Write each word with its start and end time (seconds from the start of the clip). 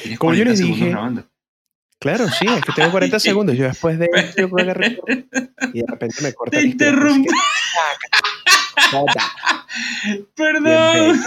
Tienes 0.00 0.18
Como 0.18 0.34
yo 0.34 0.44
40 0.44 0.50
les 0.50 0.58
dije, 0.58 0.94
claro, 1.98 2.28
sí, 2.28 2.46
es 2.46 2.64
que 2.64 2.72
tengo 2.72 2.90
40 2.92 3.20
segundos. 3.20 3.56
Yo 3.56 3.64
después 3.66 3.98
de 3.98 4.08
yo 4.36 4.50
creo 4.50 4.66
que 4.66 4.74
recorto, 4.74 5.12
y 5.72 5.80
de 5.80 5.86
repente 5.86 6.22
me 6.22 6.32
corta 6.34 6.58
Te 6.58 6.66
bien 6.74 6.76
Perdón. 10.34 11.20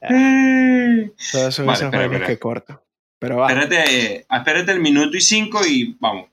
Eh. 0.00 1.10
Todas 1.32 1.54
son 1.54 1.66
Vale, 1.66 1.76
esas 1.76 1.86
espera, 1.86 2.04
espera. 2.04 2.26
que 2.26 2.38
corto. 2.38 2.82
Pero. 3.18 3.46
Espérate, 3.46 4.14
eh, 4.14 4.26
espérate 4.30 4.72
el 4.72 4.80
minuto 4.80 5.16
y 5.16 5.20
cinco 5.20 5.60
y 5.66 5.96
vamos. 6.00 6.28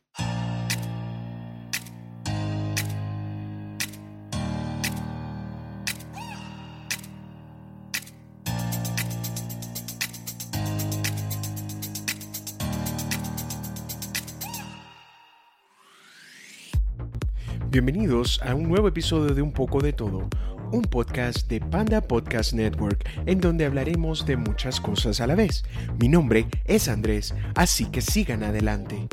Bienvenidos 17.76 18.40
a 18.42 18.56
un 18.56 18.70
nuevo 18.70 18.88
episodio 18.88 19.36
de 19.36 19.42
Un 19.42 19.52
poco 19.52 19.82
de 19.82 19.92
todo, 19.92 20.30
un 20.72 20.84
podcast 20.84 21.50
de 21.50 21.60
Panda 21.60 22.00
Podcast 22.00 22.54
Network 22.54 23.06
en 23.26 23.42
donde 23.42 23.66
hablaremos 23.66 24.26
de 24.26 24.38
muchas 24.38 24.80
cosas 24.80 25.20
a 25.20 25.28
la 25.28 25.36
vez. 25.36 25.66
Mi 26.00 26.08
nombre 26.08 26.48
es 26.64 26.88
Andrés, 26.88 27.36
así 27.54 27.88
que 27.88 28.00
sigan 28.00 28.44
adelante. 28.44 29.10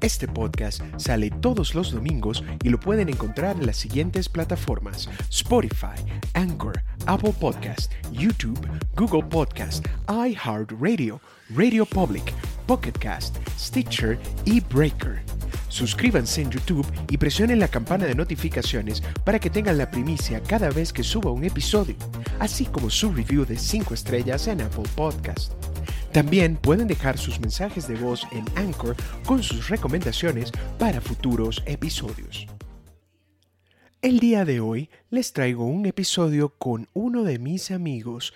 Este 0.00 0.28
podcast 0.28 0.80
sale 0.96 1.28
todos 1.28 1.74
los 1.74 1.90
domingos 1.90 2.44
y 2.62 2.68
lo 2.68 2.78
pueden 2.78 3.08
encontrar 3.08 3.56
en 3.56 3.66
las 3.66 3.78
siguientes 3.78 4.28
plataformas: 4.28 5.10
Spotify, 5.28 6.00
Anchor, 6.34 6.84
Apple 7.06 7.34
Podcast, 7.40 7.90
YouTube, 8.12 8.64
Google 8.94 9.24
Podcast, 9.28 9.84
iHeartRadio, 10.06 11.20
Radio 11.50 11.84
Public, 11.84 12.32
Pocket 12.68 12.92
Cast, 12.92 13.38
Stitcher 13.58 14.16
y 14.44 14.60
Breaker. 14.60 15.33
Suscríbanse 15.74 16.40
en 16.40 16.52
YouTube 16.52 16.86
y 17.10 17.16
presionen 17.16 17.58
la 17.58 17.66
campana 17.66 18.06
de 18.06 18.14
notificaciones 18.14 19.02
para 19.24 19.40
que 19.40 19.50
tengan 19.50 19.76
la 19.76 19.90
primicia 19.90 20.40
cada 20.40 20.70
vez 20.70 20.92
que 20.92 21.02
suba 21.02 21.32
un 21.32 21.42
episodio, 21.42 21.96
así 22.38 22.64
como 22.64 22.88
su 22.90 23.12
review 23.12 23.44
de 23.44 23.58
5 23.58 23.92
estrellas 23.92 24.46
en 24.46 24.60
Apple 24.60 24.88
Podcast. 24.94 25.52
También 26.12 26.54
pueden 26.54 26.86
dejar 26.86 27.18
sus 27.18 27.40
mensajes 27.40 27.88
de 27.88 27.96
voz 27.96 28.24
en 28.30 28.44
Anchor 28.54 28.94
con 29.26 29.42
sus 29.42 29.68
recomendaciones 29.68 30.52
para 30.78 31.00
futuros 31.00 31.60
episodios. 31.66 32.46
El 34.00 34.20
día 34.20 34.44
de 34.44 34.60
hoy 34.60 34.90
les 35.10 35.32
traigo 35.32 35.66
un 35.66 35.86
episodio 35.86 36.50
con 36.50 36.88
uno 36.92 37.24
de 37.24 37.40
mis 37.40 37.72
amigos. 37.72 38.32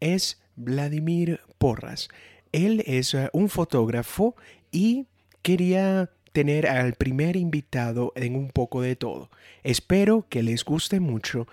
Es 0.00 0.42
Vladimir 0.56 1.40
Porras. 1.56 2.10
Él 2.52 2.84
es 2.86 3.14
eh, 3.14 3.30
un 3.32 3.48
fotógrafo 3.48 4.36
y 4.70 5.06
quería 5.40 6.10
tener 6.32 6.66
al 6.66 6.94
primer 6.94 7.36
invitado 7.36 8.12
en 8.16 8.34
un 8.36 8.50
poco 8.50 8.80
de 8.80 8.96
todo. 8.96 9.30
Espero 9.62 10.26
que 10.28 10.42
les 10.42 10.64
guste 10.64 10.98
mucho 10.98 11.46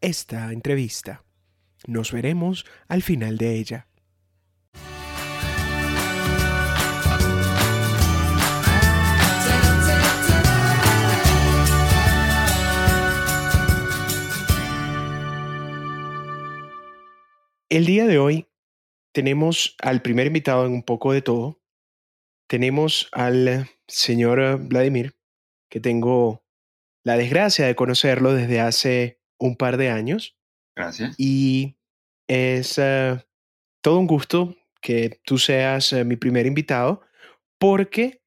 esta 0.00 0.52
entrevista. 0.52 1.24
Nos 1.86 2.12
veremos 2.12 2.66
al 2.88 3.02
final 3.02 3.38
de 3.38 3.54
ella. 3.56 3.86
El 17.70 17.86
día 17.86 18.06
de 18.06 18.18
hoy 18.18 18.46
tenemos 19.12 19.74
al 19.82 20.00
primer 20.00 20.28
invitado 20.28 20.64
en 20.66 20.72
un 20.72 20.82
poco 20.82 21.12
de 21.12 21.22
todo. 21.22 21.63
Tenemos 22.54 23.08
al 23.10 23.68
señor 23.88 24.60
Vladimir, 24.68 25.16
que 25.68 25.80
tengo 25.80 26.46
la 27.02 27.16
desgracia 27.16 27.66
de 27.66 27.74
conocerlo 27.74 28.32
desde 28.32 28.60
hace 28.60 29.20
un 29.40 29.56
par 29.56 29.76
de 29.76 29.90
años 29.90 30.38
Gracias. 30.76 31.16
y 31.18 31.76
es 32.28 32.78
eh, 32.78 33.20
todo 33.82 33.98
un 33.98 34.06
gusto 34.06 34.56
que 34.80 35.20
tú 35.24 35.38
seas 35.38 35.92
eh, 35.92 36.04
mi 36.04 36.14
primer 36.14 36.46
invitado 36.46 37.00
porque 37.58 38.22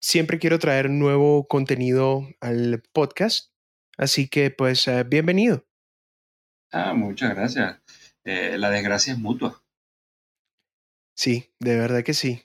siempre 0.00 0.38
quiero 0.38 0.58
traer 0.58 0.88
nuevo 0.88 1.46
contenido 1.46 2.26
al 2.40 2.82
podcast. 2.94 3.52
Así 3.98 4.26
que 4.26 4.52
pues 4.52 4.88
eh, 4.88 5.04
bienvenido. 5.04 5.66
Ah, 6.72 6.94
muchas 6.94 7.34
gracias. 7.34 7.78
Eh, 8.24 8.56
la 8.56 8.70
desgracia 8.70 9.12
es 9.12 9.18
mutua. 9.18 9.62
Sí, 11.14 11.52
de 11.60 11.76
verdad 11.76 12.02
que 12.02 12.14
sí. 12.14 12.42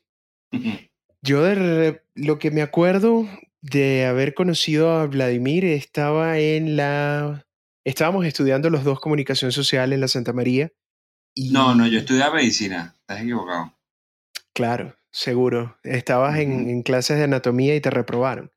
Yo 1.21 1.43
de 1.43 1.55
re- 1.55 2.03
lo 2.15 2.39
que 2.39 2.51
me 2.51 2.61
acuerdo 2.61 3.27
de 3.61 4.05
haber 4.05 4.33
conocido 4.33 4.91
a 4.91 5.05
Vladimir 5.07 5.65
estaba 5.65 6.39
en 6.39 6.75
la... 6.77 7.45
Estábamos 7.85 8.25
estudiando 8.25 8.69
los 8.69 8.83
dos 8.83 8.99
comunicación 8.99 9.51
social 9.51 9.91
en 9.93 10.01
la 10.01 10.07
Santa 10.07 10.33
María. 10.33 10.71
Y, 11.35 11.51
No, 11.51 11.75
no, 11.75 11.87
yo 11.87 11.99
estudiaba 11.99 12.35
medicina. 12.35 12.95
Estás 13.01 13.21
equivocado. 13.21 13.73
Claro, 14.53 14.95
seguro. 15.11 15.77
Estabas 15.83 16.37
en, 16.39 16.83
clases 16.83 17.17
de 17.17 17.23
anatomía 17.23 17.75
y 17.75 17.81
te 17.81 17.89
reprobaron. 17.89 18.51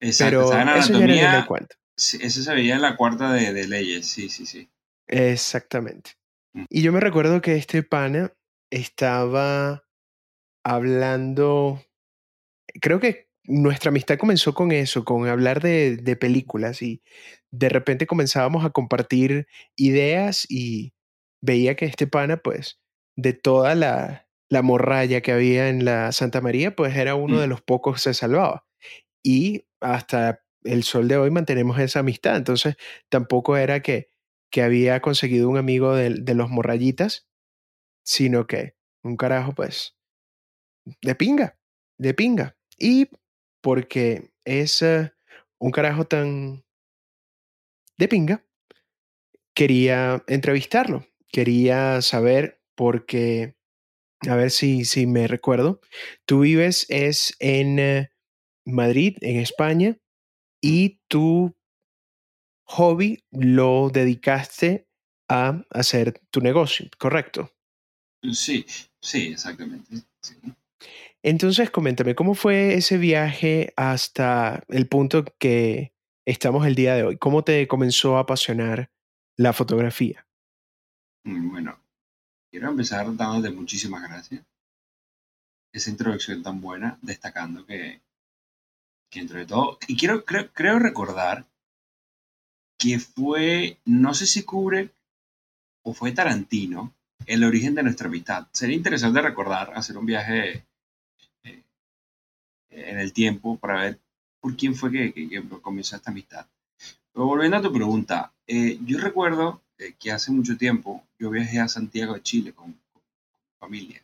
Exacto. 0.00 0.48
Pero 0.48 0.52
en 0.52 0.68
anatomía. 0.68 1.44
cuento. 1.46 1.76
Eso 1.96 2.42
se 2.42 2.54
veía 2.54 2.74
en 2.74 2.82
la 2.82 2.96
cuarta 2.96 3.32
de, 3.32 3.52
de 3.52 3.68
leyes. 3.68 4.06
Sí, 4.06 4.28
sí, 4.28 4.46
sí. 4.46 4.68
Exactamente. 5.06 6.12
Mm. 6.52 6.64
Y 6.68 6.82
yo 6.82 6.92
me 6.92 7.00
recuerdo 7.00 7.40
que 7.40 7.56
este 7.56 7.82
pana 7.82 8.32
estaba 8.70 9.84
hablando, 10.64 11.82
creo 12.80 13.00
que 13.00 13.28
nuestra 13.44 13.90
amistad 13.90 14.18
comenzó 14.18 14.54
con 14.54 14.72
eso, 14.72 15.04
con 15.04 15.28
hablar 15.28 15.60
de, 15.60 15.96
de 15.96 16.16
películas 16.16 16.82
y 16.82 17.02
de 17.50 17.68
repente 17.68 18.06
comenzábamos 18.06 18.64
a 18.64 18.70
compartir 18.70 19.46
ideas 19.76 20.46
y 20.48 20.94
veía 21.42 21.76
que 21.76 21.84
este 21.86 22.06
pana, 22.06 22.38
pues, 22.38 22.80
de 23.16 23.32
toda 23.34 23.74
la, 23.74 24.28
la 24.50 24.62
morralla 24.62 25.20
que 25.20 25.32
había 25.32 25.68
en 25.68 25.84
la 25.84 26.10
Santa 26.12 26.40
María, 26.40 26.74
pues 26.74 26.96
era 26.96 27.14
uno 27.14 27.36
Mm. 27.36 27.40
de 27.40 27.46
los 27.48 27.60
pocos 27.62 27.96
que 27.96 28.00
se 28.00 28.14
salvaba. 28.14 28.64
Y 29.22 29.66
hasta 29.80 30.42
el 30.64 30.84
sol 30.84 31.08
de 31.08 31.16
hoy 31.18 31.30
mantenemos 31.30 31.78
esa 31.78 32.00
amistad. 32.00 32.36
Entonces, 32.36 32.76
tampoco 33.10 33.56
era 33.56 33.80
que, 33.80 34.08
que 34.50 34.62
había 34.62 35.00
conseguido 35.00 35.48
un 35.50 35.58
amigo 35.58 35.94
de, 35.94 36.10
de 36.10 36.34
los 36.34 36.50
morrayitas, 36.50 37.28
sino 38.04 38.46
que 38.46 38.76
un 39.02 39.16
carajo, 39.16 39.54
pues, 39.54 39.96
de 41.02 41.14
pinga, 41.14 41.58
de 41.98 42.14
pinga. 42.14 42.56
Y 42.78 43.08
porque 43.60 44.30
es 44.44 44.82
eh, 44.82 45.12
un 45.58 45.70
carajo 45.70 46.04
tan 46.04 46.64
de 47.96 48.08
pinga, 48.08 48.44
quería 49.54 50.22
entrevistarlo, 50.26 51.06
quería 51.30 52.02
saber 52.02 52.60
porque, 52.74 53.54
a 54.28 54.34
ver 54.34 54.50
si, 54.50 54.84
si 54.84 55.06
me 55.06 55.28
recuerdo, 55.28 55.80
tú 56.26 56.40
vives 56.40 56.86
es 56.88 57.36
en 57.38 57.78
eh, 57.78 58.10
Madrid, 58.64 59.16
en 59.20 59.38
España, 59.38 59.96
y 60.60 61.00
tu 61.08 61.54
hobby 62.64 63.24
lo 63.30 63.90
dedicaste 63.90 64.88
a 65.28 65.62
hacer 65.70 66.20
tu 66.30 66.40
negocio, 66.40 66.88
¿correcto? 66.98 67.50
Sí, 68.32 68.64
sí, 69.00 69.28
exactamente. 69.28 69.96
sí. 70.20 70.34
Entonces, 71.26 71.70
coméntame, 71.70 72.14
¿cómo 72.14 72.34
fue 72.34 72.74
ese 72.74 72.98
viaje 72.98 73.72
hasta 73.78 74.62
el 74.68 74.86
punto 74.88 75.24
que 75.38 75.94
estamos 76.26 76.66
el 76.66 76.74
día 76.74 76.96
de 76.96 77.04
hoy? 77.04 77.16
¿Cómo 77.16 77.42
te 77.42 77.66
comenzó 77.66 78.18
a 78.18 78.20
apasionar 78.20 78.90
la 79.38 79.54
fotografía? 79.54 80.26
Mm, 81.24 81.50
Bueno, 81.50 81.80
quiero 82.50 82.68
empezar 82.68 83.06
dándote 83.16 83.54
muchísimas 83.54 84.02
gracias. 84.02 84.44
Esa 85.72 85.88
introducción 85.88 86.42
tan 86.42 86.60
buena, 86.60 86.98
destacando 87.00 87.64
que, 87.64 88.02
que 89.10 89.20
entre 89.20 89.46
todo, 89.46 89.78
y 89.88 89.96
quiero, 89.96 90.26
creo, 90.26 90.50
creo 90.52 90.78
recordar 90.78 91.46
que 92.78 92.98
fue, 92.98 93.78
no 93.86 94.12
sé 94.12 94.26
si 94.26 94.42
cubre 94.42 94.90
o 95.86 95.94
fue 95.94 96.12
Tarantino, 96.12 96.92
el 97.24 97.44
origen 97.44 97.74
de 97.74 97.82
nuestra 97.82 98.08
amistad. 98.08 98.46
Sería 98.52 98.76
interesante 98.76 99.22
recordar, 99.22 99.72
hacer 99.74 99.96
un 99.96 100.04
viaje 100.04 100.66
en 102.74 102.98
el 102.98 103.12
tiempo 103.12 103.58
para 103.58 103.80
ver 103.82 104.00
por 104.40 104.56
quién 104.56 104.74
fue 104.74 104.90
que, 104.92 105.12
que- 105.12 105.42
comenzó 105.62 105.96
esta 105.96 106.10
amistad. 106.10 106.46
Pero 107.12 107.26
volviendo 107.26 107.58
a 107.58 107.62
tu 107.62 107.72
pregunta, 107.72 108.32
eh, 108.46 108.78
yo 108.84 108.98
recuerdo 108.98 109.62
eh, 109.78 109.94
que 109.98 110.12
hace 110.12 110.32
mucho 110.32 110.56
tiempo 110.56 111.04
yo 111.18 111.30
viajé 111.30 111.60
a 111.60 111.68
Santiago 111.68 112.14
de 112.14 112.22
Chile 112.22 112.52
con, 112.52 112.72
con 112.92 113.02
mi 113.42 113.58
familia. 113.60 113.98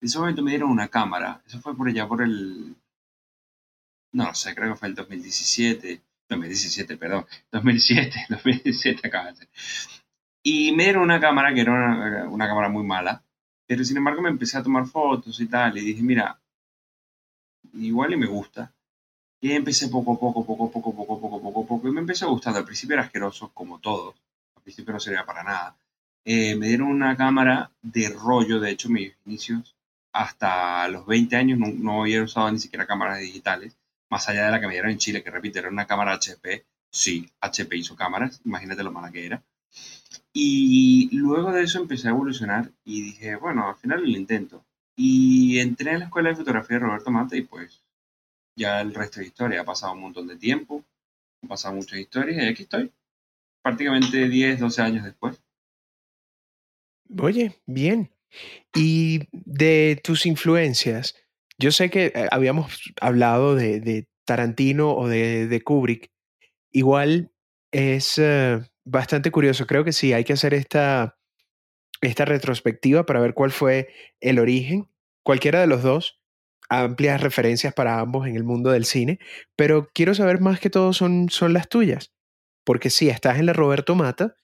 En 0.00 0.06
ese 0.08 0.18
momento 0.18 0.42
me 0.42 0.52
dieron 0.52 0.70
una 0.70 0.88
cámara, 0.88 1.42
eso 1.46 1.60
fue 1.60 1.76
por 1.76 1.88
allá 1.88 2.08
por 2.08 2.22
el, 2.22 2.76
no 4.12 4.34
sé, 4.34 4.54
creo 4.54 4.72
que 4.72 4.78
fue 4.78 4.88
el 4.88 4.94
2017, 4.94 6.02
2017, 6.28 6.96
perdón, 6.96 7.26
2007, 7.52 8.26
2017 8.28 9.06
acaba 9.08 9.26
de 9.30 9.36
ser. 9.36 9.48
Y 10.42 10.72
me 10.72 10.84
dieron 10.84 11.04
una 11.04 11.20
cámara 11.20 11.54
que 11.54 11.60
era 11.62 11.72
una, 11.72 12.28
una 12.30 12.48
cámara 12.48 12.68
muy 12.68 12.84
mala, 12.84 13.24
Pero 13.66 13.84
sin 13.84 13.98
embargo 13.98 14.22
me 14.22 14.30
empecé 14.30 14.58
a 14.58 14.62
tomar 14.62 14.86
fotos 14.86 15.40
y 15.40 15.46
tal, 15.48 15.78
y 15.78 15.82
dije, 15.82 16.02
mira, 16.02 16.40
igual 17.74 18.12
y 18.12 18.16
me 18.16 18.26
gusta. 18.26 18.72
Y 19.40 19.52
empecé 19.52 19.88
poco 19.88 20.12
a 20.14 20.18
poco, 20.20 20.44
poco 20.44 20.66
a 20.66 20.70
poco, 20.70 20.94
poco 20.94 21.14
a 21.14 21.20
poco, 21.20 21.40
poco 21.40 21.62
a 21.62 21.66
poco, 21.66 21.88
y 21.88 21.92
me 21.92 22.00
empezó 22.00 22.28
gustando. 22.28 22.58
Al 22.58 22.64
principio 22.64 22.94
era 22.94 23.04
asqueroso, 23.04 23.50
como 23.54 23.78
todo. 23.78 24.14
Al 24.56 24.62
principio 24.62 24.92
no 24.92 25.00
servía 25.00 25.24
para 25.24 25.42
nada. 25.42 25.76
Eh, 26.24 26.54
me 26.56 26.68
dieron 26.68 26.88
una 26.88 27.16
cámara 27.16 27.70
de 27.82 28.10
rollo, 28.10 28.60
de 28.60 28.70
hecho, 28.70 28.90
mis 28.90 29.12
inicios, 29.24 29.74
hasta 30.12 30.86
los 30.88 31.06
20 31.06 31.36
años 31.36 31.58
no, 31.58 31.68
no 31.68 32.02
había 32.02 32.22
usado 32.22 32.50
ni 32.52 32.58
siquiera 32.58 32.86
cámaras 32.86 33.20
digitales, 33.20 33.76
más 34.10 34.28
allá 34.28 34.44
de 34.44 34.50
la 34.50 34.60
que 34.60 34.66
me 34.66 34.74
dieron 34.74 34.90
en 34.90 34.98
Chile, 34.98 35.22
que 35.22 35.30
repito, 35.30 35.58
era 35.58 35.68
una 35.68 35.86
cámara 35.86 36.12
HP. 36.12 36.66
Sí, 36.90 37.30
HP 37.40 37.76
hizo 37.76 37.96
cámaras, 37.96 38.40
imagínate 38.44 38.82
lo 38.82 38.92
mala 38.92 39.10
que 39.10 39.24
era. 39.26 39.42
Y 40.32 41.08
luego 41.12 41.52
de 41.52 41.62
eso 41.62 41.80
empecé 41.80 42.08
a 42.08 42.10
evolucionar 42.10 42.70
y 42.84 43.02
dije, 43.02 43.36
bueno, 43.36 43.68
al 43.68 43.76
final 43.76 44.02
lo 44.02 44.18
intento. 44.18 44.64
Y 45.02 45.58
entré 45.60 45.92
en 45.92 46.00
la 46.00 46.04
escuela 46.04 46.28
de 46.28 46.36
fotografía 46.36 46.76
de 46.76 46.84
Roberto 46.84 47.10
Mata 47.10 47.34
y 47.34 47.40
pues 47.40 47.82
ya 48.54 48.82
el 48.82 48.92
resto 48.92 49.20
de 49.20 49.28
historia. 49.28 49.62
Ha 49.62 49.64
pasado 49.64 49.94
un 49.94 50.00
montón 50.00 50.26
de 50.26 50.36
tiempo, 50.36 50.84
han 51.42 51.48
pasado 51.48 51.74
muchas 51.74 51.98
historias 51.98 52.36
y 52.36 52.46
aquí 52.46 52.64
estoy, 52.64 52.92
prácticamente 53.62 54.28
10, 54.28 54.60
12 54.60 54.82
años 54.82 55.04
después. 55.04 55.42
Oye, 57.18 57.58
bien. 57.64 58.10
Y 58.74 59.20
de 59.32 59.98
tus 60.04 60.26
influencias, 60.26 61.16
yo 61.58 61.72
sé 61.72 61.88
que 61.88 62.12
eh, 62.14 62.28
habíamos 62.30 62.92
hablado 63.00 63.54
de, 63.54 63.80
de 63.80 64.06
Tarantino 64.26 64.94
o 64.94 65.08
de, 65.08 65.46
de, 65.46 65.62
Kubrick. 65.62 66.10
Igual 66.72 67.32
es 67.72 68.18
uh, 68.18 68.62
bastante 68.84 69.30
curioso. 69.30 69.66
Creo 69.66 69.82
que 69.82 69.94
sí, 69.94 70.12
hay 70.12 70.24
que 70.24 70.34
hacer 70.34 70.52
esta, 70.52 71.18
esta 72.02 72.26
retrospectiva 72.26 73.06
para 73.06 73.20
ver 73.20 73.32
cuál 73.32 73.50
fue 73.50 73.88
el 74.20 74.38
origen. 74.38 74.89
Cualquiera 75.22 75.60
de 75.60 75.66
los 75.66 75.82
dos, 75.82 76.20
amplias 76.68 77.20
referencias 77.20 77.74
para 77.74 78.00
ambos 78.00 78.26
en 78.26 78.36
el 78.36 78.44
mundo 78.44 78.70
del 78.70 78.84
cine, 78.84 79.18
pero 79.56 79.90
quiero 79.92 80.14
saber 80.14 80.40
más 80.40 80.60
que 80.60 80.70
todo 80.70 80.92
son, 80.92 81.28
son 81.28 81.52
las 81.52 81.68
tuyas. 81.68 82.12
Porque 82.64 82.90
sí, 82.90 83.08
estás 83.08 83.38
en 83.38 83.46
la 83.46 83.52
Roberto 83.52 83.94
Mata 83.94 84.36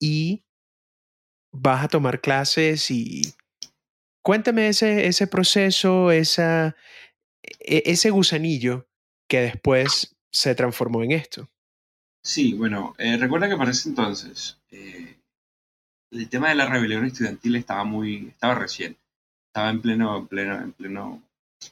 y 0.00 0.44
vas 1.52 1.84
a 1.84 1.88
tomar 1.88 2.20
clases 2.20 2.90
y 2.90 3.22
cuéntame 4.22 4.68
ese, 4.68 5.06
ese 5.06 5.26
proceso, 5.26 6.10
esa, 6.10 6.76
e, 7.60 7.82
ese 7.86 8.10
gusanillo 8.10 8.88
que 9.28 9.40
después 9.40 10.16
se 10.30 10.54
transformó 10.54 11.02
en 11.02 11.12
esto. 11.12 11.48
Sí, 12.22 12.54
bueno, 12.54 12.94
eh, 12.98 13.16
recuerda 13.18 13.48
que 13.48 13.56
para 13.56 13.70
ese 13.70 13.88
entonces 13.88 14.58
eh, 14.70 15.16
el 16.10 16.28
tema 16.28 16.48
de 16.48 16.56
la 16.56 16.66
rebelión 16.66 17.04
estudiantil 17.04 17.56
estaba 17.56 17.84
muy, 17.84 18.28
estaba 18.28 18.54
recién, 18.54 18.96
estaba 19.56 19.70
en 19.70 19.80
pleno, 19.80 20.18
en 20.18 20.26
pleno, 20.26 20.54
en 20.56 20.72
pleno, 20.74 21.22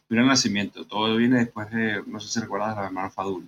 pleno 0.08 0.26
nacimiento. 0.26 0.86
Todo 0.86 1.16
viene 1.16 1.40
después 1.40 1.70
de, 1.70 2.02
no 2.06 2.18
sé 2.18 2.28
si 2.28 2.40
recuerdas, 2.40 2.74
la 2.76 2.86
hermana 2.86 3.10
Fadul. 3.10 3.46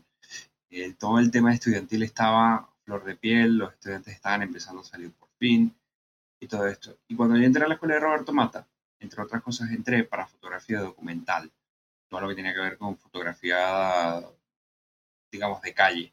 Eh, 0.69 0.93
todo 0.93 1.19
el 1.21 1.31
tema 1.31 1.55
estudiantil 1.55 2.03
estaba 2.03 2.69
flor 2.85 3.03
de 3.05 3.17
piel, 3.17 3.57
los 3.57 3.73
estudiantes 3.73 4.13
estaban 4.13 4.43
empezando 4.43 4.83
a 4.83 4.85
salir 4.85 5.11
por 5.13 5.31
fin 5.39 5.75
y 6.39 6.47
todo 6.49 6.67
esto. 6.67 6.99
Y 7.09 7.17
cuando 7.17 7.35
yo 7.39 7.45
entré 7.45 7.65
a 7.65 7.69
la 7.69 7.75
escuela 7.75 7.95
de 7.95 8.01
Roberto 8.01 8.35
Mata, 8.35 8.67
entre 9.01 9.23
otras 9.23 9.41
cosas, 9.41 9.71
entré 9.71 10.05
para 10.05 10.27
fotografía 10.27 10.81
documental, 10.81 11.51
todo 12.11 12.21
lo 12.21 12.29
que 12.29 12.35
tenía 12.35 12.53
que 12.53 12.61
ver 12.61 12.77
con 12.77 12.99
fotografía, 12.99 14.23
digamos, 15.33 15.63
de 15.63 15.73
calle. 15.73 16.13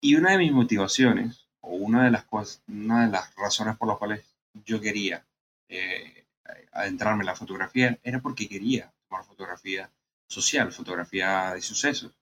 Y 0.00 0.14
una 0.14 0.30
de 0.30 0.38
mis 0.38 0.52
motivaciones, 0.52 1.48
o 1.62 1.70
una 1.70 2.04
de 2.04 2.12
las, 2.12 2.22
cosas, 2.26 2.62
una 2.68 3.06
de 3.06 3.10
las 3.10 3.34
razones 3.34 3.76
por 3.76 3.88
las 3.88 3.98
cuales 3.98 4.24
yo 4.64 4.80
quería 4.80 5.26
eh, 5.68 6.23
adentrarme 6.72 7.22
en 7.22 7.26
la 7.26 7.36
fotografía, 7.36 7.98
era 8.02 8.20
porque 8.20 8.48
quería 8.48 8.92
tomar 9.08 9.24
fotografía 9.24 9.90
social, 10.26 10.72
fotografía 10.72 11.54
de 11.54 11.62
sucesos. 11.62 12.12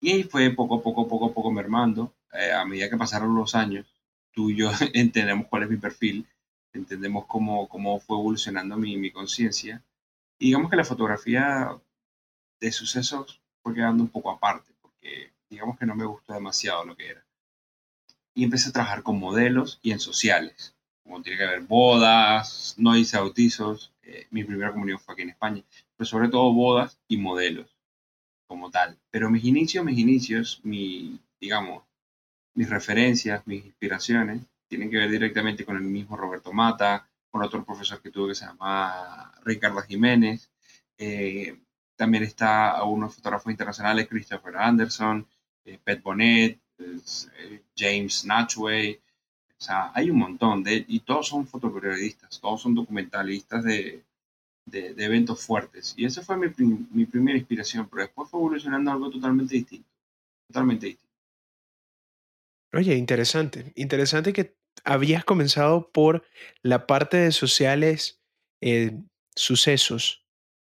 Y 0.00 0.12
ahí 0.12 0.22
fue 0.22 0.50
poco 0.50 0.76
a 0.76 0.82
poco, 0.82 1.08
poco 1.08 1.26
a 1.26 1.34
poco 1.34 1.50
mermando. 1.50 2.14
Eh, 2.32 2.52
a 2.52 2.64
medida 2.64 2.88
que 2.90 2.96
pasaron 2.96 3.34
los 3.34 3.54
años, 3.54 3.86
tú 4.32 4.50
y 4.50 4.56
yo 4.56 4.70
entendemos 4.94 5.48
cuál 5.48 5.64
es 5.64 5.70
mi 5.70 5.76
perfil, 5.76 6.26
entendemos 6.72 7.26
cómo, 7.26 7.68
cómo 7.68 7.98
fue 8.00 8.16
evolucionando 8.16 8.76
mi, 8.76 8.96
mi 8.96 9.10
conciencia. 9.10 9.82
Y 10.38 10.46
digamos 10.46 10.70
que 10.70 10.76
la 10.76 10.84
fotografía 10.84 11.70
de 12.60 12.72
sucesos 12.72 13.40
fue 13.62 13.74
quedando 13.74 14.02
un 14.02 14.10
poco 14.10 14.30
aparte, 14.30 14.72
porque 14.80 15.32
digamos 15.50 15.78
que 15.78 15.86
no 15.86 15.94
me 15.96 16.04
gustó 16.04 16.32
demasiado 16.32 16.84
lo 16.84 16.96
que 16.96 17.08
era. 17.10 17.24
Y 18.34 18.44
empecé 18.44 18.68
a 18.68 18.72
trabajar 18.72 19.02
con 19.02 19.18
modelos 19.18 19.80
y 19.82 19.90
en 19.90 19.98
sociales, 19.98 20.76
como 21.08 21.22
tiene 21.22 21.38
que 21.38 21.44
haber 21.44 21.60
bodas, 21.62 22.74
no 22.76 22.94
hice 22.96 23.16
bautizos, 23.16 23.94
eh, 24.02 24.26
mi 24.30 24.44
primera 24.44 24.72
comunión 24.72 24.98
fue 24.98 25.14
aquí 25.14 25.22
en 25.22 25.30
España, 25.30 25.64
pero 25.96 26.06
sobre 26.06 26.28
todo 26.28 26.52
bodas 26.52 27.00
y 27.08 27.16
modelos 27.16 27.74
como 28.46 28.70
tal. 28.70 28.98
Pero 29.10 29.30
mis 29.30 29.44
inicios, 29.44 29.84
mis 29.84 29.98
inicios, 29.98 30.60
mi, 30.64 31.18
digamos, 31.40 31.84
mis 32.54 32.68
referencias, 32.68 33.46
mis 33.46 33.64
inspiraciones, 33.64 34.42
tienen 34.68 34.90
que 34.90 34.98
ver 34.98 35.10
directamente 35.10 35.64
con 35.64 35.76
el 35.76 35.82
mismo 35.82 36.16
Roberto 36.16 36.52
Mata, 36.52 37.08
con 37.30 37.42
otro 37.42 37.64
profesor 37.64 38.02
que 38.02 38.10
tuve 38.10 38.30
que 38.30 38.34
se 38.34 38.44
llama 38.44 39.32
Ricardo 39.44 39.80
Jiménez. 39.80 40.50
Eh, 40.98 41.58
también 41.96 42.24
está 42.24 42.82
unos 42.84 43.14
fotógrafos 43.14 43.50
internacionales, 43.50 44.08
Christopher 44.08 44.56
Anderson, 44.58 45.26
eh, 45.64 45.78
Pet 45.82 46.02
Bonnet, 46.02 46.60
eh, 46.78 47.62
James 47.74 48.26
Natchway. 48.26 49.00
O 49.60 49.64
sea, 49.64 49.90
hay 49.94 50.10
un 50.10 50.18
montón 50.18 50.62
de, 50.62 50.84
y 50.86 51.00
todos 51.00 51.28
son 51.28 51.46
fotoperiodistas, 51.46 52.40
todos 52.40 52.62
son 52.62 52.74
documentalistas 52.74 53.64
de, 53.64 54.04
de, 54.66 54.94
de 54.94 55.04
eventos 55.04 55.44
fuertes. 55.44 55.94
Y 55.96 56.04
esa 56.04 56.22
fue 56.22 56.36
mi, 56.36 56.48
mi 56.90 57.06
primera 57.06 57.36
inspiración, 57.36 57.88
pero 57.88 58.02
después 58.02 58.30
fue 58.30 58.38
evolucionando 58.38 58.90
a 58.90 58.94
algo 58.94 59.10
totalmente 59.10 59.54
distinto. 59.54 59.88
Totalmente 60.46 60.86
distinto. 60.86 61.14
Oye, 62.72 62.94
interesante. 62.94 63.72
Interesante 63.74 64.32
que 64.32 64.56
habías 64.84 65.24
comenzado 65.24 65.90
por 65.90 66.24
la 66.62 66.86
parte 66.86 67.16
de 67.16 67.32
sociales, 67.32 68.20
eh, 68.60 69.00
sucesos, 69.34 70.24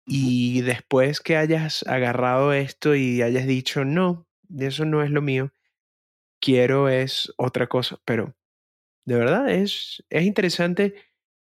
y 0.05 0.61
después 0.61 1.19
que 1.19 1.35
hayas 1.35 1.83
agarrado 1.87 2.53
esto 2.53 2.95
y 2.95 3.23
hayas 3.23 3.47
dicho, 3.47 3.85
no, 3.85 4.27
eso 4.55 4.85
no 4.85 5.01
es 5.01 5.09
lo 5.09 5.21
mío, 5.21 5.51
quiero 6.39 6.89
es 6.89 7.33
otra 7.37 7.67
cosa, 7.67 7.99
pero 8.05 8.35
de 9.05 9.15
verdad 9.15 9.49
es, 9.49 10.03
es 10.09 10.23
interesante 10.23 10.95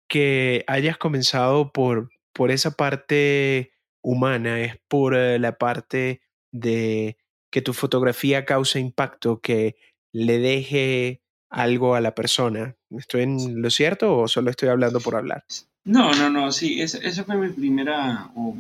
que 0.09 0.65
hayas 0.67 0.99
comenzado 0.99 1.73
por, 1.73 2.11
por 2.33 2.51
esa 2.51 2.73
parte 2.73 3.73
humana, 4.03 4.61
es 4.61 4.79
por 4.89 5.17
eh, 5.17 5.39
la 5.39 5.59
parte 5.59 6.23
de 6.53 7.17
que 7.51 7.63
tu 7.63 7.73
fotografía 7.73 8.45
cause 8.45 8.79
impacto, 8.79 9.41
que 9.41 9.77
le 10.13 10.39
deje 10.39 11.23
algo 11.51 11.95
a 11.95 12.01
la 12.01 12.15
persona. 12.15 12.77
¿Estoy 12.91 13.23
en 13.23 13.63
lo 13.63 13.71
cierto 13.71 14.19
o 14.19 14.29
solo 14.29 14.51
estoy 14.51 14.69
hablando 14.69 15.01
por 15.01 15.17
hablar? 15.17 15.45
No, 15.85 16.13
no, 16.15 16.31
no, 16.31 16.53
sí, 16.53 16.83
esa, 16.83 16.99
esa 16.99 17.25
fue 17.25 17.37
mi 17.37 17.49
primera, 17.49 18.31
o, 18.35 18.57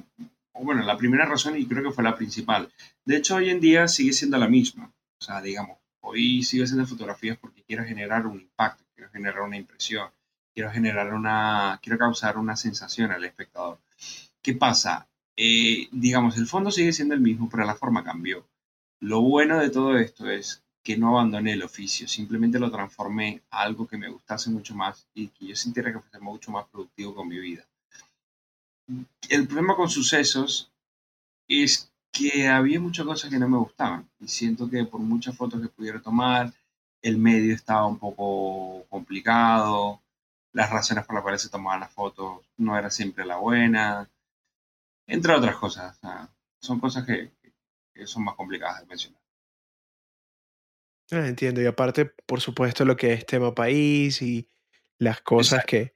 o, 0.52 0.64
bueno, 0.64 0.82
la 0.82 0.96
primera 0.96 1.26
razón 1.26 1.58
y 1.58 1.66
creo 1.66 1.82
que 1.82 1.90
fue 1.90 2.04
la 2.04 2.16
principal. 2.16 2.68
De 3.04 3.16
hecho, 3.16 3.36
hoy 3.36 3.50
en 3.50 3.60
día 3.60 3.88
sigue 3.88 4.12
siendo 4.12 4.38
la 4.38 4.48
misma. 4.48 4.92
O 5.20 5.24
sea, 5.24 5.40
digamos, 5.42 5.78
hoy 6.00 6.42
sigo 6.42 6.64
haciendo 6.64 6.86
fotografías 6.86 7.36
porque 7.38 7.62
quiero 7.64 7.84
generar 7.84 8.26
un 8.26 8.40
impacto, 8.40 8.84
quiero 9.06 9.12
generar 9.12 9.42
una 9.42 9.56
impresión, 9.56 10.10
quiero 10.54 10.70
generar 10.70 11.12
una, 11.14 11.78
quiero 11.82 11.98
causar 11.98 12.38
una 12.38 12.56
sensación 12.56 13.10
al 13.12 13.25
espectador. 13.25 13.78
¿Qué 14.42 14.54
pasa? 14.54 15.06
Eh, 15.36 15.88
digamos, 15.92 16.36
el 16.36 16.46
fondo 16.46 16.70
sigue 16.70 16.92
siendo 16.92 17.14
el 17.14 17.20
mismo, 17.20 17.48
pero 17.48 17.64
la 17.64 17.75
forma 17.75 18.04
cambió. 18.04 18.46
Lo 19.00 19.20
bueno 19.20 19.58
de 19.58 19.70
todo 19.70 19.96
esto 19.98 20.30
es 20.30 20.62
que 20.82 20.96
no 20.96 21.10
abandoné 21.10 21.52
el 21.52 21.62
oficio, 21.62 22.06
simplemente 22.06 22.58
lo 22.58 22.70
transformé 22.70 23.42
a 23.50 23.62
algo 23.62 23.86
que 23.86 23.98
me 23.98 24.08
gustase 24.08 24.50
mucho 24.50 24.75
más 24.75 25.06
y 25.14 25.28
que 25.28 25.46
yo 25.46 25.56
sintiera 25.56 25.92
que 25.92 25.98
fuese 25.98 26.20
mucho 26.20 26.50
más 26.52 26.66
productivo 26.68 27.14
con 27.14 27.28
mi 27.28 27.38
vida. 27.38 27.66
El 29.28 29.46
problema 29.48 29.75
con 29.75 29.90
sucesos 29.90 30.70
es 31.48 31.90
que 32.12 32.48
había 32.48 32.80
muchas 32.80 33.04
cosas 33.04 33.30
que 33.30 33.38
no 33.38 33.48
me 33.48 33.58
gustaban 33.58 34.08
y 34.20 34.28
siento 34.28 34.70
que 34.70 34.84
por 34.84 35.00
muchas 35.00 35.36
fotos 35.36 35.60
que 35.60 35.68
pudiera 35.68 36.00
tomar, 36.00 36.52
el 37.06 37.18
medio 37.18 37.54
estaba 37.54 37.86
un 37.86 37.98
poco 37.98 38.84
complicado, 38.88 40.02
las 40.52 40.70
razones 40.70 41.04
por 41.04 41.14
las 41.14 41.22
cuales 41.22 41.40
se 41.40 41.48
tomaban 41.48 41.80
las 41.80 41.92
fotos 41.92 42.40
no 42.56 42.76
era 42.76 42.90
siempre 42.90 43.25
la 43.25 43.36
buena, 43.36 44.10
entre 45.06 45.34
otras 45.34 45.54
cosas. 45.56 45.96
Son 46.58 46.80
cosas 46.80 47.06
que, 47.06 47.30
que 47.94 48.06
son 48.08 48.25
más 48.25 48.34
complicadas 48.34 48.80
de 48.80 48.86
mencionar. 48.86 49.20
Ah, 51.12 51.28
entiendo. 51.28 51.62
Y 51.62 51.66
aparte, 51.66 52.06
por 52.06 52.40
supuesto, 52.40 52.84
lo 52.84 52.96
que 52.96 53.12
es 53.12 53.25
tema 53.25 53.54
país 53.54 54.20
y 54.20 54.48
las 54.98 55.20
cosas 55.20 55.64
que, 55.64 55.94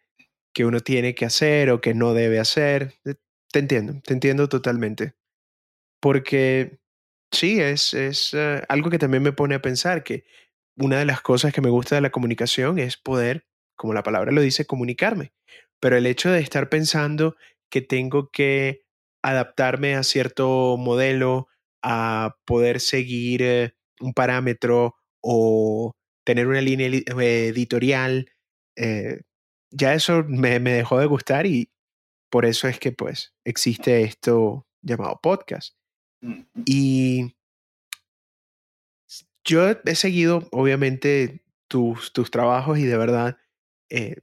que 0.52 0.64
uno 0.64 0.78
tiene 0.78 1.16
que 1.16 1.24
hacer 1.24 1.70
o 1.70 1.80
que 1.80 1.92
no 1.92 2.14
debe 2.14 2.38
hacer. 2.38 2.94
Eh, 3.04 3.16
te 3.50 3.58
entiendo, 3.58 4.00
te 4.04 4.12
entiendo 4.12 4.48
totalmente. 4.48 5.14
Porque 5.98 6.78
sí, 7.32 7.60
es, 7.60 7.94
es 7.94 8.32
uh, 8.34 8.62
algo 8.68 8.90
que 8.90 8.98
también 9.00 9.24
me 9.24 9.32
pone 9.32 9.56
a 9.56 9.62
pensar 9.62 10.04
que 10.04 10.24
una 10.76 10.98
de 10.98 11.04
las 11.04 11.20
cosas 11.20 11.52
que 11.52 11.60
me 11.60 11.70
gusta 11.70 11.94
de 11.94 12.00
la 12.00 12.10
comunicación 12.10 12.78
es 12.78 12.96
poder, 12.96 13.46
como 13.76 13.94
la 13.94 14.02
palabra 14.02 14.32
lo 14.32 14.40
dice, 14.40 14.66
comunicarme. 14.66 15.32
pero 15.80 15.96
el 15.96 16.06
hecho 16.06 16.30
de 16.30 16.40
estar 16.40 16.68
pensando 16.68 17.36
que 17.70 17.80
tengo 17.80 18.30
que 18.30 18.82
adaptarme 19.22 19.94
a 19.94 20.02
cierto 20.02 20.76
modelo, 20.78 21.48
a 21.82 22.36
poder 22.44 22.80
seguir 22.80 23.42
eh, 23.42 23.74
un 24.00 24.12
parámetro 24.12 24.96
o 25.22 25.92
tener 26.24 26.46
una 26.46 26.60
línea 26.60 26.88
editorial, 26.88 28.30
eh, 28.76 29.20
ya 29.70 29.94
eso 29.94 30.24
me, 30.26 30.60
me, 30.60 30.72
dejó 30.72 30.98
de 30.98 31.06
gustar 31.06 31.46
y 31.46 31.70
por 32.30 32.44
eso 32.44 32.68
es 32.68 32.78
que 32.78 32.92
pues 32.92 33.34
existe 33.44 34.02
esto 34.02 34.66
llamado 34.82 35.18
podcast. 35.22 35.74
Y 36.64 37.34
yo 39.50 39.68
he 39.68 39.94
seguido 39.96 40.48
obviamente 40.52 41.42
tus, 41.66 42.12
tus 42.12 42.30
trabajos 42.30 42.78
y 42.78 42.84
de 42.84 42.96
verdad 42.96 43.38
eh, 43.90 44.14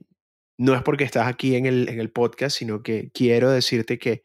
no 0.58 0.74
es 0.74 0.82
porque 0.82 1.04
estás 1.04 1.28
aquí 1.28 1.54
en 1.54 1.66
el, 1.66 1.90
en 1.90 2.00
el 2.00 2.10
podcast, 2.10 2.56
sino 2.56 2.82
que 2.82 3.10
quiero 3.12 3.50
decirte 3.50 3.98
que, 3.98 4.24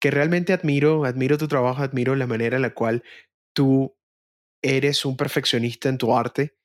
que 0.00 0.10
realmente 0.10 0.52
admiro, 0.52 1.04
admiro 1.04 1.38
tu 1.38 1.46
trabajo, 1.46 1.82
admiro 1.82 2.16
la 2.16 2.26
manera 2.26 2.56
en 2.56 2.62
la 2.62 2.74
cual 2.74 3.04
tú 3.54 3.96
eres 4.60 5.04
un 5.04 5.16
perfeccionista 5.16 5.88
en 5.88 5.98
tu 5.98 6.16
arte 6.16 6.56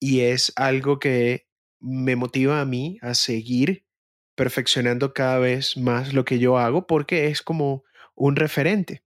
y 0.00 0.22
es 0.22 0.52
algo 0.56 0.98
que 0.98 1.46
me 1.80 2.16
motiva 2.16 2.60
a 2.60 2.64
mí 2.64 2.98
a 3.02 3.14
seguir 3.14 3.86
perfeccionando 4.34 5.14
cada 5.14 5.38
vez 5.38 5.76
más 5.76 6.12
lo 6.12 6.24
que 6.24 6.40
yo 6.40 6.58
hago 6.58 6.88
porque 6.88 7.28
es 7.28 7.40
como 7.40 7.84
un 8.16 8.34
referente. 8.34 9.04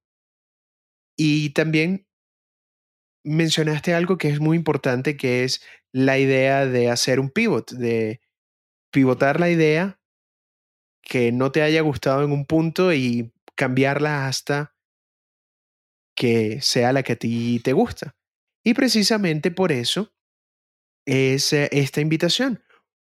Y 1.19 1.51
también 1.51 2.06
mencionaste 3.27 3.93
algo 3.93 4.19
que 4.19 4.29
es 4.29 4.41
muy 4.41 4.57
importante, 4.57 5.17
que 5.17 5.45
es 5.45 5.63
la 5.93 6.19
idea 6.19 6.65
de 6.67 6.91
hacer 6.91 7.21
un 7.21 7.31
pivot, 7.31 7.73
de 7.73 8.21
pivotar 8.93 9.41
la 9.41 9.51
idea 9.51 10.01
que 11.03 11.33
no 11.33 11.53
te 11.53 11.63
haya 11.63 11.81
gustado 11.83 12.25
en 12.25 12.33
un 12.33 12.47
punto 12.47 12.93
y 12.93 13.33
cambiarla 13.55 14.27
hasta 14.27 14.75
que 16.17 16.61
sea 16.63 16.93
la 16.93 17.03
que 17.03 17.13
a 17.13 17.17
ti 17.17 17.61
te 17.63 17.73
gusta. 17.73 18.17
Y 18.65 18.75
precisamente 18.75 19.51
por 19.51 19.71
eso 19.71 20.13
es 21.07 21.53
eh, 21.53 21.69
esta 21.73 22.01
invitación, 22.01 22.65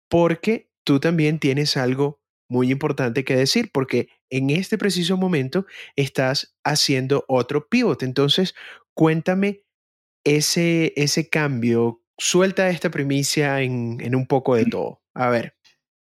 porque 0.10 0.72
tú 0.84 1.00
también 1.00 1.40
tienes 1.40 1.78
algo 1.78 2.22
muy 2.50 2.72
importante 2.72 3.24
que 3.24 3.36
decir, 3.36 3.72
porque 3.74 4.10
en 4.30 4.50
este 4.50 4.78
preciso 4.78 5.18
momento 5.18 5.66
estás 5.96 6.56
haciendo 6.64 7.26
otro 7.28 7.68
pivot. 7.68 8.04
Entonces, 8.04 8.56
cuéntame 8.94 9.63
ese, 10.24 10.94
ese 10.96 11.30
cambio, 11.30 12.02
suelta 12.18 12.70
esta 12.70 12.90
primicia 12.90 13.62
en, 13.62 14.00
en 14.02 14.16
un 14.16 14.26
poco 14.28 14.56
de 14.56 14.66
todo. 14.66 15.02
A 15.14 15.30
ver. 15.30 15.56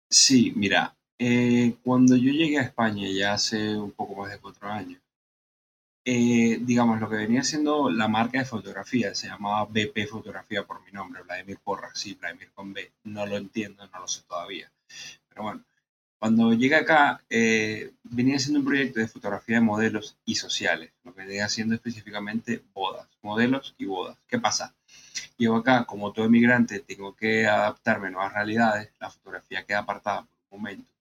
Sí, 0.10 0.54
mira, 0.56 0.98
eh, 1.20 1.76
cuando 1.84 2.16
yo 2.16 2.32
llegué 2.32 2.60
a 2.60 2.64
España 2.64 3.08
ya 3.10 3.34
hace 3.34 3.76
un 3.76 3.92
poco 3.92 4.16
más 4.16 4.32
de 4.32 4.40
cuatro 4.40 4.70
años, 4.70 5.02
eh, 6.06 6.60
digamos, 6.62 7.02
lo 7.02 7.10
que 7.10 7.18
venía 7.18 7.44
siendo 7.44 7.90
la 7.90 8.08
marca 8.08 8.40
de 8.40 8.46
fotografía 8.46 9.14
se 9.14 9.28
llamaba 9.28 9.66
BP 9.66 10.08
Fotografía 10.08 10.64
por 10.66 10.82
mi 10.86 10.92
nombre, 10.94 11.22
Vladimir 11.24 11.60
Porra, 11.62 11.90
sí, 11.94 12.14
Vladimir 12.14 12.50
con 12.54 12.72
B, 12.72 12.94
no 13.04 13.26
lo 13.26 13.36
entiendo, 13.36 13.86
no 13.88 14.00
lo 14.00 14.08
sé 14.08 14.22
todavía. 14.26 14.72
Pero 15.28 15.44
bueno, 15.44 15.66
cuando 16.20 16.54
llegué 16.54 16.76
acá, 16.76 17.24
eh, 17.30 17.92
venía 18.04 18.38
haciendo 18.38 18.60
un 18.60 18.66
proyecto 18.66 19.00
de 19.00 19.08
fotografía 19.08 19.58
de 19.58 19.62
modelos 19.62 20.18
y 20.26 20.36
sociales, 20.36 20.92
lo 21.04 21.14
que 21.14 21.24
venía 21.24 21.46
haciendo 21.46 21.76
específicamente 21.76 22.64
bodas, 22.74 23.08
modelos 23.22 23.76
y 23.78 23.86
bodas. 23.86 24.18
¿Qué 24.28 24.40
pasa? 24.40 24.74
Llego 25.38 25.58
acá, 25.58 25.86
como 25.86 26.12
todo 26.12 26.26
emigrante, 26.26 26.80
tengo 26.80 27.16
que 27.16 27.48
adaptarme 27.48 28.08
a 28.08 28.12
nuevas 28.12 28.34
realidades, 28.34 28.90
la 29.00 29.12
fotografía 29.12 29.64
queda 29.64 29.80
apartada 29.80 30.22
por 30.22 30.58
un 30.58 30.62
momento 30.62 30.98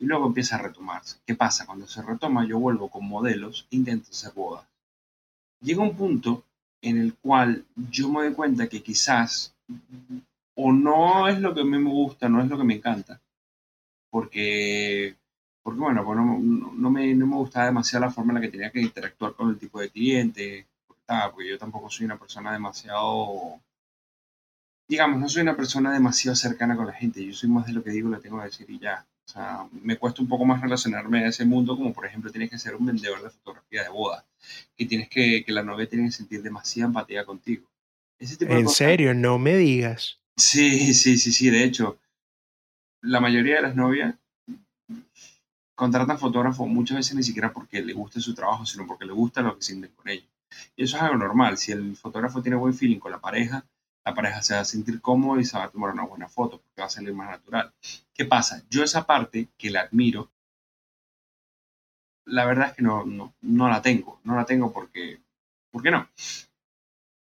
y 0.00 0.06
luego 0.06 0.26
empieza 0.26 0.56
a 0.56 0.62
retomarse. 0.62 1.18
¿Qué 1.26 1.34
pasa? 1.34 1.66
Cuando 1.66 1.86
se 1.86 2.02
retoma, 2.02 2.46
yo 2.46 2.58
vuelvo 2.58 2.88
con 2.88 3.06
modelos 3.06 3.66
e 3.70 3.76
intento 3.76 4.10
hacer 4.10 4.32
bodas. 4.32 4.64
Llega 5.60 5.82
un 5.82 5.94
punto 5.94 6.44
en 6.80 6.98
el 6.98 7.14
cual 7.14 7.66
yo 7.76 8.08
me 8.08 8.24
doy 8.24 8.32
cuenta 8.32 8.68
que 8.68 8.82
quizás 8.82 9.54
o 10.54 10.72
no 10.72 11.28
es 11.28 11.38
lo 11.38 11.54
que 11.54 11.60
a 11.60 11.64
mí 11.64 11.78
me 11.78 11.90
gusta, 11.90 12.30
no 12.30 12.42
es 12.42 12.48
lo 12.48 12.56
que 12.56 12.64
me 12.64 12.76
encanta, 12.76 13.20
porque, 14.10 15.16
porque 15.62 15.80
bueno, 15.80 16.04
pues 16.04 16.16
no, 16.16 16.38
no, 16.38 16.90
me, 16.90 17.14
no 17.14 17.26
me 17.26 17.36
gustaba 17.36 17.66
demasiado 17.66 18.04
la 18.04 18.12
forma 18.12 18.32
en 18.32 18.34
la 18.36 18.40
que 18.40 18.52
tenía 18.52 18.70
que 18.70 18.80
interactuar 18.80 19.34
con 19.34 19.50
el 19.50 19.58
tipo 19.58 19.80
de 19.80 19.90
cliente, 19.90 20.66
porque, 20.86 21.02
porque 21.32 21.48
yo 21.48 21.58
tampoco 21.58 21.88
soy 21.88 22.06
una 22.06 22.18
persona 22.18 22.52
demasiado, 22.52 23.60
digamos, 24.88 25.20
no 25.20 25.28
soy 25.28 25.42
una 25.42 25.56
persona 25.56 25.92
demasiado 25.92 26.36
cercana 26.36 26.76
con 26.76 26.86
la 26.86 26.92
gente, 26.92 27.24
yo 27.24 27.32
soy 27.32 27.48
más 27.48 27.66
de 27.66 27.72
lo 27.72 27.82
que 27.82 27.90
digo, 27.90 28.08
lo 28.08 28.20
tengo 28.20 28.38
que 28.38 28.44
decir 28.44 28.68
y 28.68 28.78
ya. 28.78 29.06
O 29.24 29.32
sea, 29.32 29.68
me 29.70 29.96
cuesta 29.96 30.22
un 30.22 30.28
poco 30.28 30.44
más 30.44 30.60
relacionarme 30.60 31.24
a 31.24 31.28
ese 31.28 31.44
mundo, 31.44 31.76
como 31.76 31.92
por 31.92 32.04
ejemplo 32.04 32.32
tienes 32.32 32.50
que 32.50 32.58
ser 32.58 32.74
un 32.74 32.86
vendedor 32.86 33.22
de 33.22 33.30
fotografía 33.30 33.84
de 33.84 33.88
boda, 33.88 34.26
que 34.76 34.86
tienes 34.86 35.08
que, 35.08 35.44
que 35.44 35.52
la 35.52 35.62
novia 35.62 35.88
tiene 35.88 36.06
que 36.06 36.12
sentir 36.12 36.42
demasiada 36.42 36.88
empatía 36.88 37.24
contigo. 37.24 37.70
¿En 38.18 38.68
serio? 38.68 39.14
No 39.14 39.38
me 39.38 39.56
digas. 39.56 40.18
Sí, 40.36 40.92
sí, 40.94 41.16
sí, 41.16 41.32
sí. 41.32 41.48
De 41.48 41.64
hecho, 41.64 41.98
la 43.02 43.20
mayoría 43.20 43.56
de 43.56 43.62
las 43.62 43.76
novias 43.76 44.14
contratan 45.74 46.18
fotógrafos 46.18 46.68
muchas 46.68 46.98
veces 46.98 47.14
ni 47.14 47.22
siquiera 47.22 47.52
porque 47.52 47.82
le 47.82 47.94
guste 47.94 48.20
su 48.20 48.34
trabajo, 48.34 48.66
sino 48.66 48.86
porque 48.86 49.06
le 49.06 49.12
gusta 49.12 49.40
lo 49.40 49.56
que 49.56 49.62
sienten 49.62 49.92
con 49.92 50.08
ellos. 50.08 50.28
Y 50.76 50.84
eso 50.84 50.96
es 50.96 51.02
algo 51.02 51.16
normal. 51.16 51.56
Si 51.56 51.72
el 51.72 51.96
fotógrafo 51.96 52.42
tiene 52.42 52.56
buen 52.56 52.74
feeling 52.74 52.98
con 52.98 53.12
la 53.12 53.20
pareja, 53.20 53.64
la 54.04 54.14
pareja 54.14 54.42
se 54.42 54.54
va 54.54 54.60
a 54.60 54.64
sentir 54.64 55.00
cómodo 55.00 55.40
y 55.40 55.44
se 55.44 55.56
va 55.56 55.64
a 55.64 55.70
tomar 55.70 55.90
una 55.90 56.04
buena 56.04 56.28
foto 56.28 56.60
porque 56.60 56.80
va 56.82 56.86
a 56.86 56.90
salir 56.90 57.14
más 57.14 57.30
natural. 57.30 57.72
¿Qué 58.12 58.24
pasa? 58.24 58.62
Yo 58.68 58.82
esa 58.82 59.06
parte 59.06 59.48
que 59.56 59.70
la 59.70 59.82
admiro, 59.82 60.30
la 62.26 62.44
verdad 62.44 62.68
es 62.68 62.74
que 62.74 62.82
no, 62.82 63.04
no, 63.06 63.34
no 63.40 63.68
la 63.68 63.80
tengo. 63.80 64.20
No 64.24 64.36
la 64.36 64.44
tengo 64.44 64.72
porque, 64.72 65.20
¿por 65.70 65.82
qué 65.82 65.90
no? 65.90 66.08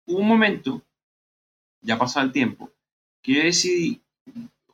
Hubo 0.06 0.20
un 0.20 0.28
momento, 0.28 0.82
ya 1.82 1.98
pasó 1.98 2.20
el 2.20 2.32
tiempo, 2.32 2.72
que 3.22 3.36
yo 3.36 3.44
decidí 3.44 4.02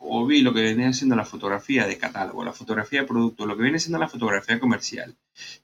o 0.08 0.26
vi 0.26 0.42
lo 0.42 0.54
que 0.54 0.62
viene 0.62 0.94
siendo 0.94 1.16
la 1.16 1.26
fotografía 1.26 1.88
de 1.88 1.98
catálogo, 1.98 2.44
la 2.44 2.54
fotografía 2.54 3.02
de 3.02 3.08
producto, 3.08 3.46
lo 3.46 3.58
que 3.58 3.64
viene 3.64 3.80
siendo 3.80 4.00
la 4.00 4.08
fotografía 4.08 4.60
comercial, 4.60 5.16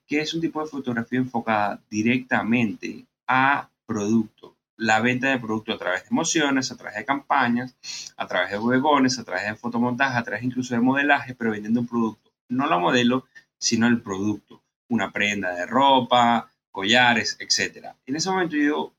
que 0.08 0.20
es 0.20 0.34
un 0.34 0.42
tipo 0.42 0.62
de 0.62 0.70
fotografía 0.70 1.20
enfocada 1.20 1.80
directamente 1.90 3.06
a 3.28 3.70
producto, 3.86 4.58
la 4.78 5.00
venta 5.00 5.30
de 5.30 5.40
producto 5.40 5.74
a 5.74 5.78
través 5.78 6.04
de 6.04 6.10
emociones, 6.10 6.72
a 6.72 6.78
través 6.78 6.98
de 6.98 7.06
campañas, 7.06 7.76
a 8.18 8.28
través 8.28 8.52
de 8.52 8.58
bodegones, 8.58 9.20
a 9.20 9.24
través 9.24 9.46
de 9.46 9.56
fotomontaje, 9.56 10.18
a 10.18 10.24
través 10.24 10.44
incluso 10.44 10.74
de 10.74 10.82
modelaje, 10.82 11.36
pero 11.36 11.52
vendiendo 11.52 11.82
un 11.82 11.88
producto. 11.88 12.32
No 12.50 12.68
la 12.68 12.80
modelo, 12.80 13.28
sino 13.58 13.88
el 13.88 14.02
producto. 14.02 14.64
Una 14.90 15.12
prenda 15.12 15.54
de 15.54 15.66
ropa, 15.68 16.50
collares, 16.72 17.38
etc. 17.40 17.90
En 18.06 18.16
ese 18.16 18.30
momento 18.30 18.56
yo 18.56 18.94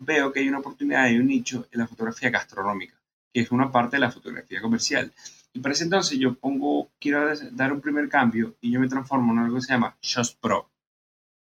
veo 0.00 0.32
que 0.32 0.40
hay 0.40 0.48
una 0.48 0.58
oportunidad 0.58 1.08
y 1.08 1.18
un 1.18 1.28
nicho 1.28 1.68
en 1.70 1.80
la 1.80 1.86
fotografía 1.86 2.30
gastronómica 2.30 2.99
que 3.32 3.40
es 3.40 3.50
una 3.50 3.70
parte 3.70 3.96
de 3.96 4.00
la 4.00 4.10
fotografía 4.10 4.60
comercial. 4.60 5.12
Y 5.52 5.60
para 5.60 5.72
ese 5.72 5.84
entonces 5.84 6.18
yo 6.18 6.34
pongo, 6.34 6.90
quiero 7.00 7.34
dar 7.52 7.72
un 7.72 7.80
primer 7.80 8.08
cambio 8.08 8.56
y 8.60 8.70
yo 8.70 8.80
me 8.80 8.88
transformo 8.88 9.32
en 9.32 9.40
algo 9.40 9.56
que 9.56 9.62
se 9.62 9.72
llama 9.72 9.96
Shots 10.00 10.36
Pro. 10.40 10.70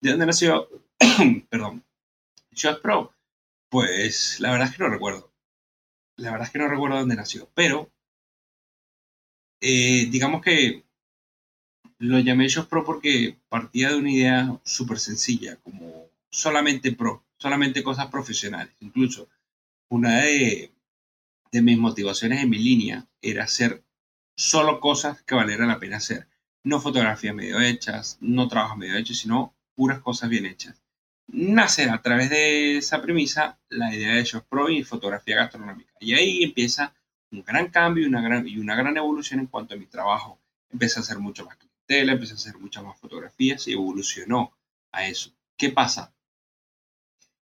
¿De 0.01 0.11
dónde 0.11 0.25
nació? 0.25 0.69
Perdón. 1.49 1.83
Shots 2.51 2.79
Pro. 2.79 3.13
Pues 3.69 4.39
la 4.39 4.51
verdad 4.51 4.69
es 4.69 4.75
que 4.75 4.83
no 4.83 4.89
recuerdo. 4.89 5.31
La 6.15 6.31
verdad 6.31 6.47
es 6.47 6.53
que 6.53 6.59
no 6.59 6.67
recuerdo 6.67 6.97
dónde 6.97 7.15
nació. 7.15 7.49
Pero 7.53 7.91
eh, 9.61 10.07
digamos 10.09 10.41
que 10.41 10.85
lo 11.99 12.19
llamé 12.19 12.47
Shots 12.47 12.67
Pro 12.67 12.85
porque 12.85 13.37
partía 13.49 13.89
de 13.89 13.97
una 13.97 14.11
idea 14.11 14.59
súper 14.63 14.99
sencilla, 14.99 15.57
como 15.57 16.09
solamente 16.29 16.91
pro, 16.91 17.25
solamente 17.37 17.83
cosas 17.83 18.07
profesionales. 18.07 18.73
Incluso 18.79 19.27
una 19.89 20.21
de, 20.21 20.71
de 21.51 21.61
mis 21.61 21.77
motivaciones 21.77 22.41
en 22.41 22.49
mi 22.49 22.57
línea 22.57 23.07
era 23.21 23.43
hacer 23.43 23.83
solo 24.35 24.79
cosas 24.79 25.21
que 25.23 25.35
valieran 25.35 25.67
la 25.67 25.79
pena 25.79 25.97
hacer. 25.97 26.27
No 26.63 26.79
fotografías 26.79 27.33
medio 27.33 27.59
hechas, 27.59 28.17
no 28.21 28.47
trabajos 28.47 28.77
medio 28.77 28.97
hechos, 28.97 29.17
sino 29.17 29.55
puras 29.75 29.99
cosas 29.99 30.29
bien 30.29 30.45
hechas. 30.45 30.81
Nace 31.27 31.89
a 31.89 32.01
través 32.01 32.29
de 32.29 32.77
esa 32.77 33.01
premisa 33.01 33.59
la 33.69 33.93
idea 33.93 34.15
de 34.15 34.23
Shows 34.23 34.45
Pro 34.49 34.69
y 34.69 34.83
fotografía 34.83 35.35
gastronómica. 35.35 35.93
Y 35.99 36.13
ahí 36.13 36.43
empieza 36.43 36.93
un 37.31 37.43
gran 37.43 37.69
cambio 37.69 38.03
y 38.03 38.07
una 38.07 38.21
gran, 38.21 38.47
y 38.47 38.57
una 38.59 38.75
gran 38.75 38.95
evolución 38.97 39.39
en 39.41 39.47
cuanto 39.47 39.73
a 39.73 39.77
mi 39.77 39.85
trabajo. 39.85 40.39
Empecé 40.69 40.99
a 40.99 41.03
hacer 41.03 41.19
mucho 41.19 41.45
más 41.45 41.57
clientela, 41.57 42.13
empecé 42.13 42.33
a 42.33 42.35
hacer 42.35 42.57
muchas 42.57 42.83
más 42.83 42.97
fotografías 42.99 43.67
y 43.67 43.73
evolucionó 43.73 44.57
a 44.91 45.07
eso. 45.07 45.31
¿Qué 45.57 45.69
pasa? 45.69 46.13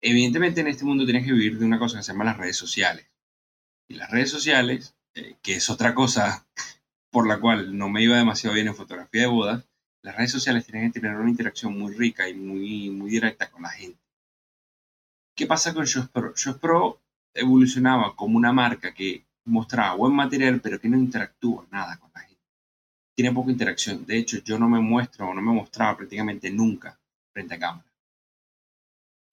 Evidentemente 0.01 0.61
en 0.61 0.67
este 0.67 0.85
mundo 0.85 1.03
tienes 1.03 1.25
que 1.25 1.33
vivir 1.33 1.59
de 1.59 1.65
una 1.65 1.79
cosa 1.79 1.97
que 1.97 2.03
se 2.03 2.11
llama 2.11 2.23
las 2.23 2.37
redes 2.37 2.57
sociales. 2.57 3.08
Y 3.89 3.95
las 3.95 4.11
redes 4.11 4.29
sociales, 4.29 4.95
eh, 5.15 5.35
que 5.41 5.55
es 5.55 5.69
otra 5.69 5.95
cosa 5.95 6.45
por 7.11 7.27
la 7.27 7.39
cual 7.39 7.75
no 7.75 7.89
me 7.89 8.03
iba 8.03 8.17
demasiado 8.17 8.53
bien 8.53 8.67
en 8.67 8.75
fotografía 8.75 9.21
de 9.21 9.27
bodas, 9.27 9.65
las 10.03 10.15
redes 10.15 10.31
sociales 10.31 10.65
tienen 10.65 10.91
que 10.91 10.99
tener 10.99 11.17
una 11.17 11.29
interacción 11.29 11.77
muy 11.77 11.93
rica 11.95 12.29
y 12.29 12.35
muy, 12.35 12.91
muy 12.91 13.09
directa 13.09 13.49
con 13.49 13.63
la 13.63 13.69
gente. 13.69 13.99
¿Qué 15.35 15.47
pasa 15.47 15.73
con 15.73 15.85
Shows 15.85 16.09
Pro? 16.09 16.33
Shows 16.35 16.59
Pro 16.59 17.01
evolucionaba 17.33 18.15
como 18.15 18.37
una 18.37 18.53
marca 18.53 18.93
que 18.93 19.25
mostraba 19.45 19.95
buen 19.95 20.13
material, 20.13 20.61
pero 20.61 20.79
que 20.79 20.87
no 20.87 20.97
interactúa 20.97 21.65
nada 21.71 21.97
con 21.97 22.11
la 22.13 22.21
gente. 22.21 22.39
tiene 23.15 23.33
poca 23.33 23.51
interacción. 23.51 24.05
De 24.05 24.17
hecho, 24.17 24.37
yo 24.43 24.59
no 24.59 24.69
me 24.69 24.79
muestro 24.79 25.27
o 25.27 25.33
no 25.33 25.41
me 25.41 25.51
mostraba 25.51 25.97
prácticamente 25.97 26.51
nunca 26.51 26.99
frente 27.33 27.55
a 27.55 27.59
cámara. 27.59 27.91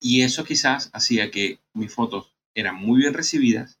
Y 0.01 0.21
eso 0.23 0.43
quizás 0.43 0.89
hacía 0.93 1.29
que 1.29 1.59
mis 1.73 1.93
fotos 1.93 2.35
eran 2.55 2.75
muy 2.75 2.99
bien 3.01 3.13
recibidas, 3.13 3.79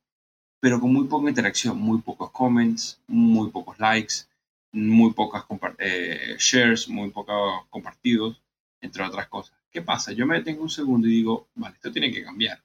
pero 0.59 0.79
con 0.79 0.91
muy 0.91 1.07
poca 1.07 1.29
interacción, 1.29 1.77
muy 1.77 1.99
pocos 2.01 2.31
comments, 2.31 2.99
muy 3.07 3.49
pocos 3.51 3.79
likes, 3.79 4.25
muy 4.71 5.13
pocas 5.13 5.45
eh, 5.79 6.35
shares, 6.39 6.87
muy 6.89 7.09
pocos 7.09 7.65
compartidos, 7.69 8.41
entre 8.81 9.03
otras 9.03 9.27
cosas. 9.27 9.55
¿Qué 9.71 9.81
pasa? 9.81 10.11
Yo 10.11 10.25
me 10.25 10.37
detengo 10.37 10.63
un 10.63 10.69
segundo 10.69 11.07
y 11.07 11.11
digo, 11.11 11.47
vale, 11.55 11.75
esto 11.75 11.91
tiene 11.91 12.11
que 12.11 12.23
cambiar. 12.23 12.63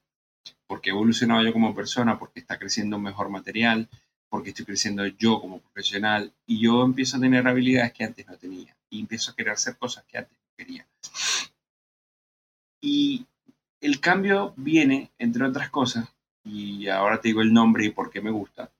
Porque 0.67 0.89
he 0.89 0.93
evolucionado 0.93 1.43
yo 1.43 1.53
como 1.53 1.75
persona, 1.75 2.17
porque 2.17 2.39
está 2.39 2.57
creciendo 2.57 2.97
mejor 2.97 3.29
material, 3.29 3.87
porque 4.29 4.49
estoy 4.49 4.65
creciendo 4.65 5.05
yo 5.05 5.39
como 5.39 5.59
profesional 5.59 6.33
y 6.47 6.59
yo 6.59 6.83
empiezo 6.83 7.17
a 7.17 7.19
tener 7.19 7.47
habilidades 7.47 7.93
que 7.93 8.03
antes 8.03 8.25
no 8.25 8.35
tenía 8.35 8.75
y 8.89 8.99
empiezo 8.99 9.31
a 9.31 9.35
querer 9.35 9.53
hacer 9.53 9.77
cosas 9.77 10.05
que 10.05 10.17
antes 10.17 10.35
no 10.35 10.55
quería. 10.57 10.87
Y 12.81 13.27
el 13.79 13.99
cambio 13.99 14.53
viene, 14.57 15.11
entre 15.19 15.45
otras 15.45 15.69
cosas, 15.69 16.09
y 16.43 16.87
ahora 16.87 17.21
te 17.21 17.29
digo 17.29 17.41
el 17.41 17.53
nombre 17.53 17.85
y 17.85 17.89
por 17.89 18.09
qué 18.09 18.21
me 18.21 18.31
gusta. 18.31 18.71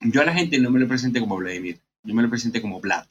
Yo 0.00 0.22
a 0.22 0.24
la 0.24 0.34
gente 0.34 0.58
no 0.58 0.70
me 0.70 0.80
lo 0.80 0.88
presenté 0.88 1.20
como 1.20 1.36
Vladimir, 1.36 1.80
yo 2.02 2.14
me 2.14 2.22
lo 2.22 2.30
presenté 2.30 2.60
como 2.60 2.80
Vlad. 2.80 3.06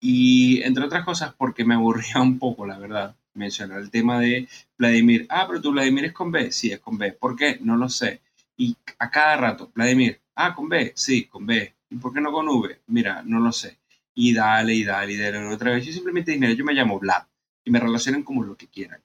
Y 0.00 0.62
entre 0.62 0.84
otras 0.84 1.04
cosas 1.04 1.34
porque 1.36 1.64
me 1.64 1.74
aburría 1.74 2.20
un 2.20 2.38
poco, 2.38 2.66
la 2.66 2.78
verdad, 2.78 3.16
mencionar 3.34 3.80
el 3.80 3.90
tema 3.90 4.18
de 4.18 4.48
Vladimir. 4.78 5.26
Ah, 5.28 5.46
pero 5.46 5.60
tú 5.60 5.72
Vladimir 5.72 6.06
es 6.06 6.12
con 6.12 6.30
B. 6.30 6.50
Sí, 6.52 6.72
es 6.72 6.80
con 6.80 6.98
B. 6.98 7.12
¿Por 7.12 7.36
qué? 7.36 7.58
No 7.60 7.76
lo 7.76 7.88
sé. 7.88 8.20
Y 8.56 8.76
a 8.98 9.10
cada 9.10 9.36
rato, 9.36 9.70
Vladimir, 9.74 10.20
ah, 10.34 10.54
con 10.54 10.68
B. 10.68 10.92
Sí, 10.94 11.26
con 11.26 11.46
B. 11.46 11.74
¿Y 11.90 11.96
por 11.96 12.12
qué 12.12 12.20
no 12.20 12.32
con 12.32 12.48
V? 12.48 12.80
Mira, 12.88 13.22
no 13.24 13.40
lo 13.40 13.52
sé. 13.52 13.78
Y 14.14 14.34
dale, 14.34 14.74
y 14.74 14.84
dale, 14.84 15.12
y 15.12 15.16
dale 15.16 15.46
otra 15.46 15.72
vez. 15.72 15.86
Yo 15.86 15.92
simplemente 15.92 16.32
dije, 16.32 16.56
yo 16.56 16.64
me 16.64 16.74
llamo 16.74 16.98
Vlad. 16.98 17.24
Y 17.64 17.70
me 17.70 17.80
relacionen 17.80 18.22
como 18.22 18.42
lo 18.42 18.56
que 18.56 18.68
quieran. 18.68 19.00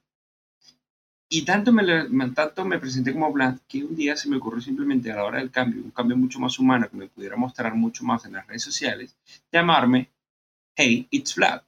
Y 1.27 1.43
tanto 1.43 1.71
me, 1.71 1.83
tanto 2.31 2.65
me 2.65 2.79
presenté 2.79 3.11
como 3.11 3.31
Vlad 3.31 3.57
que 3.67 3.83
un 3.83 3.95
día 3.95 4.15
se 4.15 4.29
me 4.29 4.37
ocurrió 4.37 4.61
simplemente 4.61 5.11
a 5.11 5.15
la 5.15 5.23
hora 5.23 5.39
del 5.39 5.49
cambio, 5.49 5.83
un 5.83 5.91
cambio 5.91 6.15
mucho 6.15 6.39
más 6.39 6.59
humano 6.59 6.89
que 6.89 6.97
me 6.97 7.07
pudiera 7.07 7.35
mostrar 7.35 7.73
mucho 7.73 8.03
más 8.03 8.25
en 8.25 8.33
las 8.33 8.45
redes 8.45 8.63
sociales, 8.63 9.15
llamarme 9.51 10.11
Hey, 10.75 11.07
it's 11.09 11.35
Vlad. 11.35 11.61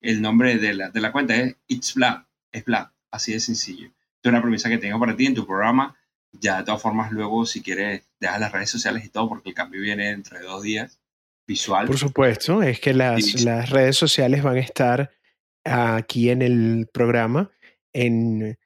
El 0.00 0.20
nombre 0.20 0.56
de 0.58 0.74
la, 0.74 0.90
de 0.90 1.00
la 1.00 1.12
cuenta 1.12 1.36
es 1.36 1.56
It's 1.68 1.94
Vlad, 1.94 2.24
es 2.50 2.64
Vlad, 2.64 2.88
así 3.10 3.32
de 3.32 3.40
sencillo. 3.40 3.90
Es 4.22 4.28
una 4.28 4.42
premisa 4.42 4.68
que 4.68 4.78
tengo 4.78 4.98
para 4.98 5.16
ti 5.16 5.26
en 5.26 5.34
tu 5.34 5.46
programa. 5.46 5.96
Ya 6.32 6.58
de 6.58 6.64
todas 6.64 6.82
formas, 6.82 7.10
luego, 7.12 7.46
si 7.46 7.62
quieres, 7.62 8.08
deja 8.18 8.38
las 8.38 8.52
redes 8.52 8.70
sociales 8.70 9.04
y 9.04 9.08
todo, 9.08 9.28
porque 9.28 9.50
el 9.50 9.54
cambio 9.54 9.80
viene 9.80 10.08
dentro 10.08 10.38
de 10.38 10.44
dos 10.44 10.62
días, 10.62 11.00
visual. 11.46 11.86
Por 11.86 11.98
supuesto, 11.98 12.62
es 12.62 12.80
que 12.80 12.94
las, 12.94 13.42
las 13.42 13.70
redes 13.70 13.96
sociales 13.96 14.42
van 14.42 14.56
a 14.56 14.60
estar 14.60 15.10
aquí 15.64 16.30
en 16.30 16.42
el 16.42 16.88
programa, 16.92 17.50
en 17.92 18.58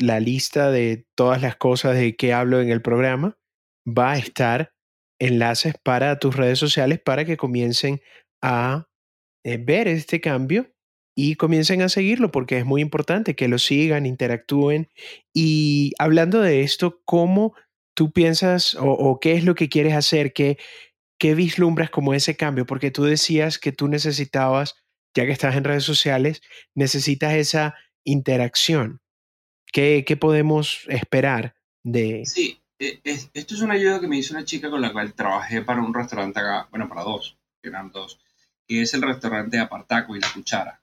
la 0.00 0.18
lista 0.20 0.70
de 0.70 1.06
todas 1.14 1.42
las 1.42 1.56
cosas 1.56 1.96
de 1.96 2.16
que 2.16 2.32
hablo 2.32 2.60
en 2.60 2.70
el 2.70 2.82
programa, 2.82 3.38
va 3.86 4.12
a 4.12 4.18
estar 4.18 4.72
enlaces 5.20 5.74
para 5.82 6.18
tus 6.18 6.36
redes 6.36 6.58
sociales 6.58 7.00
para 7.04 7.24
que 7.24 7.36
comiencen 7.36 8.00
a 8.42 8.88
eh, 9.44 9.58
ver 9.58 9.88
este 9.88 10.20
cambio 10.20 10.72
y 11.14 11.34
comiencen 11.36 11.82
a 11.82 11.88
seguirlo 11.88 12.30
porque 12.30 12.58
es 12.58 12.64
muy 12.64 12.80
importante 12.80 13.36
que 13.36 13.48
lo 13.48 13.58
sigan, 13.58 14.06
interactúen. 14.06 14.88
Y 15.34 15.92
hablando 15.98 16.40
de 16.40 16.62
esto, 16.62 17.02
¿cómo 17.04 17.54
tú 17.94 18.12
piensas 18.12 18.76
o, 18.80 19.18
qué 19.20 19.34
es 19.34 19.44
lo 19.44 19.54
que 19.54 19.68
quieres 19.68 19.94
hacer? 19.94 20.32
¿Qué, 20.32 20.56
¿Qué 21.18 21.34
vislumbras 21.34 21.90
como 21.90 22.14
ese 22.14 22.36
cambio? 22.36 22.64
Porque 22.64 22.90
tú 22.90 23.04
decías 23.04 23.58
que 23.58 23.72
tú 23.72 23.88
necesitabas, 23.88 24.76
ya 25.14 25.26
que 25.26 25.32
estás 25.32 25.56
en 25.56 25.64
redes 25.64 25.84
sociales, 25.84 26.40
necesitas 26.74 27.34
esa 27.34 27.74
interacción. 28.04 28.99
¿Qué, 29.72 30.16
podemos 30.20 30.84
esperar 30.88 31.54
de...? 31.82 32.24
Sí, 32.26 32.60
e, 32.78 33.00
esto 33.04 33.54
es 33.54 33.60
una 33.60 33.74
ayuda 33.74 34.00
que 34.00 34.08
me 34.08 34.16
hizo 34.16 34.34
una 34.34 34.44
chica 34.44 34.70
con 34.70 34.80
la 34.80 34.92
cual 34.92 35.14
trabajé 35.14 35.62
para 35.62 35.82
un 35.82 35.94
restaurante 35.94 36.40
acá, 36.40 36.68
bueno, 36.70 36.88
para 36.88 37.02
dos, 37.02 37.36
eran 37.62 37.90
dos, 37.92 38.18
que 38.66 38.82
es 38.82 38.94
el 38.94 39.02
restaurante 39.02 39.58
Apartaco 39.58 40.16
y 40.16 40.20
La 40.20 40.32
Cuchara. 40.32 40.80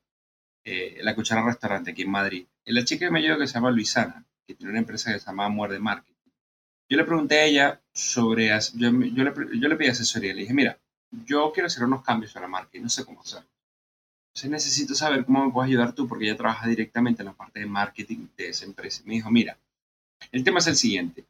Eh, 0.63 0.99
la 1.01 1.15
Cuchara 1.15 1.45
Restaurante 1.45 1.91
aquí 1.91 2.01
en 2.01 2.11
Madrid. 2.11 2.45
La 2.65 2.83
chica 2.83 3.05
que 3.05 3.11
me 3.11 3.19
ayudó 3.19 3.37
que 3.37 3.47
se 3.47 3.53
llama 3.53 3.71
Luisana, 3.71 4.25
que 4.45 4.53
tiene 4.53 4.71
una 4.71 4.79
empresa 4.79 5.13
que 5.13 5.19
se 5.19 5.25
llama 5.25 5.47
Muerde 5.47 5.79
Marketing. 5.79 6.13
Yo 6.89 6.97
le 6.97 7.03
pregunté 7.03 7.39
a 7.39 7.45
ella 7.45 7.81
sobre, 7.93 8.47
yo, 8.47 8.91
yo, 8.91 9.23
le, 9.23 9.33
yo 9.59 9.67
le 9.67 9.75
pedí 9.75 9.87
asesoría, 9.87 10.33
le 10.33 10.41
dije, 10.41 10.53
mira, 10.53 10.77
yo 11.11 11.51
quiero 11.53 11.67
hacer 11.67 11.83
unos 11.83 12.03
cambios 12.03 12.35
en 12.35 12.41
la 12.41 12.47
marca 12.47 12.77
y 12.77 12.81
no 12.81 12.89
sé 12.89 13.05
cómo 13.05 13.21
hacerlo. 13.21 13.47
Entonces 14.37 14.51
necesito 14.51 14.93
saber 14.93 15.25
cómo 15.25 15.43
me 15.43 15.51
puedes 15.51 15.69
ayudar 15.69 15.93
tú, 15.93 16.07
porque 16.07 16.25
ella 16.25 16.37
trabaja 16.37 16.67
directamente 16.67 17.23
en 17.23 17.25
la 17.25 17.33
parte 17.33 17.59
de 17.59 17.65
marketing 17.65 18.27
de 18.37 18.49
esa 18.49 18.65
empresa. 18.65 19.01
Me 19.03 19.15
dijo, 19.15 19.31
mira, 19.31 19.57
el 20.31 20.43
tema 20.43 20.59
es 20.59 20.67
el 20.67 20.75
siguiente. 20.75 21.25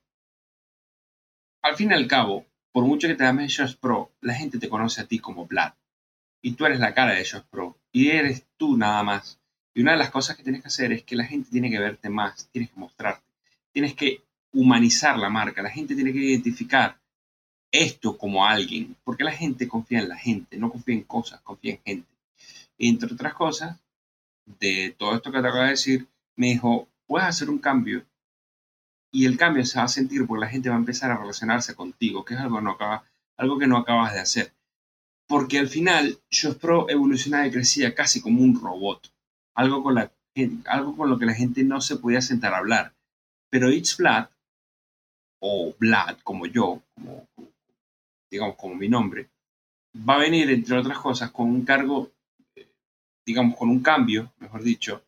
Al 1.62 1.78
fin 1.78 1.92
y 1.92 1.94
al 1.94 2.06
cabo, 2.06 2.46
por 2.74 2.84
mucho 2.84 3.08
que 3.08 3.16
te 3.16 3.24
llames 3.24 3.54
Shows 3.54 3.78
Pro, 3.78 4.12
la 4.20 4.34
gente 4.34 4.60
te 4.60 4.68
conoce 4.68 5.00
a 5.00 5.06
ti 5.06 5.20
como 5.20 5.46
Vlad. 5.46 5.72
Y 6.42 6.52
tú 6.52 6.66
eres 6.66 6.82
la 6.82 6.94
cara 6.94 7.14
de 7.14 7.24
Shows 7.24 7.46
Pro. 7.50 7.78
Y 7.94 8.10
eres 8.10 8.46
tú 8.58 8.76
nada 8.76 9.02
más. 9.04 9.40
Y 9.74 9.84
una 9.84 9.94
de 9.94 10.00
las 10.00 10.12
cosas 10.12 10.36
que 10.36 10.44
tienes 10.44 10.62
que 10.62 10.68
hacer 10.68 10.92
es 10.92 11.04
que 11.04 11.16
la 11.16 11.24
gente 11.24 11.50
tiene 11.50 11.72
que 11.72 11.80
verte 11.80 12.10
más, 12.10 12.50
tienes 12.52 12.72
que 12.72 12.80
mostrarte, 12.82 13.24
tienes 13.72 13.94
que 13.94 14.22
humanizar 14.52 15.18
la 15.18 15.30
marca, 15.30 15.62
la 15.62 15.70
gente 15.70 15.96
tiene 15.96 16.12
que 16.12 16.20
identificar 16.20 17.00
esto 17.72 18.18
como 18.18 18.46
alguien, 18.46 18.98
porque 19.06 19.24
la 19.24 19.32
gente 19.32 19.66
confía 19.66 20.00
en 20.00 20.10
la 20.10 20.18
gente, 20.18 20.58
no 20.58 20.70
confía 20.70 20.96
en 20.96 21.04
cosas, 21.04 21.40
confía 21.40 21.72
en 21.72 21.82
gente 21.86 22.17
entre 22.78 23.14
otras 23.14 23.34
cosas, 23.34 23.80
de 24.46 24.96
todo 24.98 25.16
esto 25.16 25.32
que 25.32 25.42
te 25.42 25.48
acabo 25.48 25.64
de 25.64 25.72
decir, 25.72 26.08
me 26.36 26.48
dijo, 26.48 26.88
puedes 27.06 27.28
hacer 27.28 27.50
un 27.50 27.60
cambio 27.60 28.06
y 29.12 29.26
el 29.26 29.38
cambio 29.38 29.66
se 29.66 29.80
va 29.80 29.86
a 29.86 29.90
sentir 29.90 30.26
porque 30.26 30.46
la 30.46 30.50
gente 30.50 30.70
va 30.70 30.76
a 30.76 30.80
empezar 30.80 31.12
a 31.12 31.18
relacionarse 31.18 31.76
contigo, 31.76 32.24
que 32.24 32.34
es 32.34 32.40
algo, 32.40 32.62
no 32.62 32.72
acaba, 32.72 33.04
algo 33.38 33.58
que 33.58 33.68
no 33.68 33.78
acabas 33.78 34.14
de 34.14 34.20
hacer. 34.20 34.54
Porque 35.28 35.60
al 35.60 35.68
final, 35.68 36.20
Shows 36.30 36.58
Pro 36.58 36.90
evolucionaba 36.90 37.48
y 37.48 37.52
crecía 37.52 37.96
casi 37.96 38.22
como 38.22 38.42
un 38.42 38.60
robot, 38.60 39.12
algo 39.56 39.84
con, 39.84 39.96
la, 39.96 40.12
algo 40.66 40.96
con 40.96 41.10
lo 41.10 41.18
que 41.18 41.26
la 41.26 41.34
gente 41.34 41.64
no 41.64 41.82
se 41.82 41.98
podía 41.98 42.22
sentar 42.22 42.54
a 42.54 42.58
hablar. 42.58 42.94
Pero 43.50 43.72
It's 43.72 43.98
Vlad, 43.98 44.30
o 45.40 45.74
Vlad 45.80 46.20
como 46.20 46.46
yo, 46.46 46.84
como, 46.94 47.28
digamos 48.30 48.56
como 48.56 48.76
mi 48.76 48.90
nombre, 48.90 49.30
va 49.98 50.16
a 50.16 50.20
venir, 50.20 50.50
entre 50.50 50.78
otras 50.78 51.00
cosas, 51.00 51.32
con 51.32 51.48
un 51.48 51.66
cargo 51.66 52.12
digamos, 53.28 53.58
con 53.58 53.70
un 53.70 53.82
cambio, 53.82 54.32
mejor 54.40 54.64
dicho, 54.64 55.04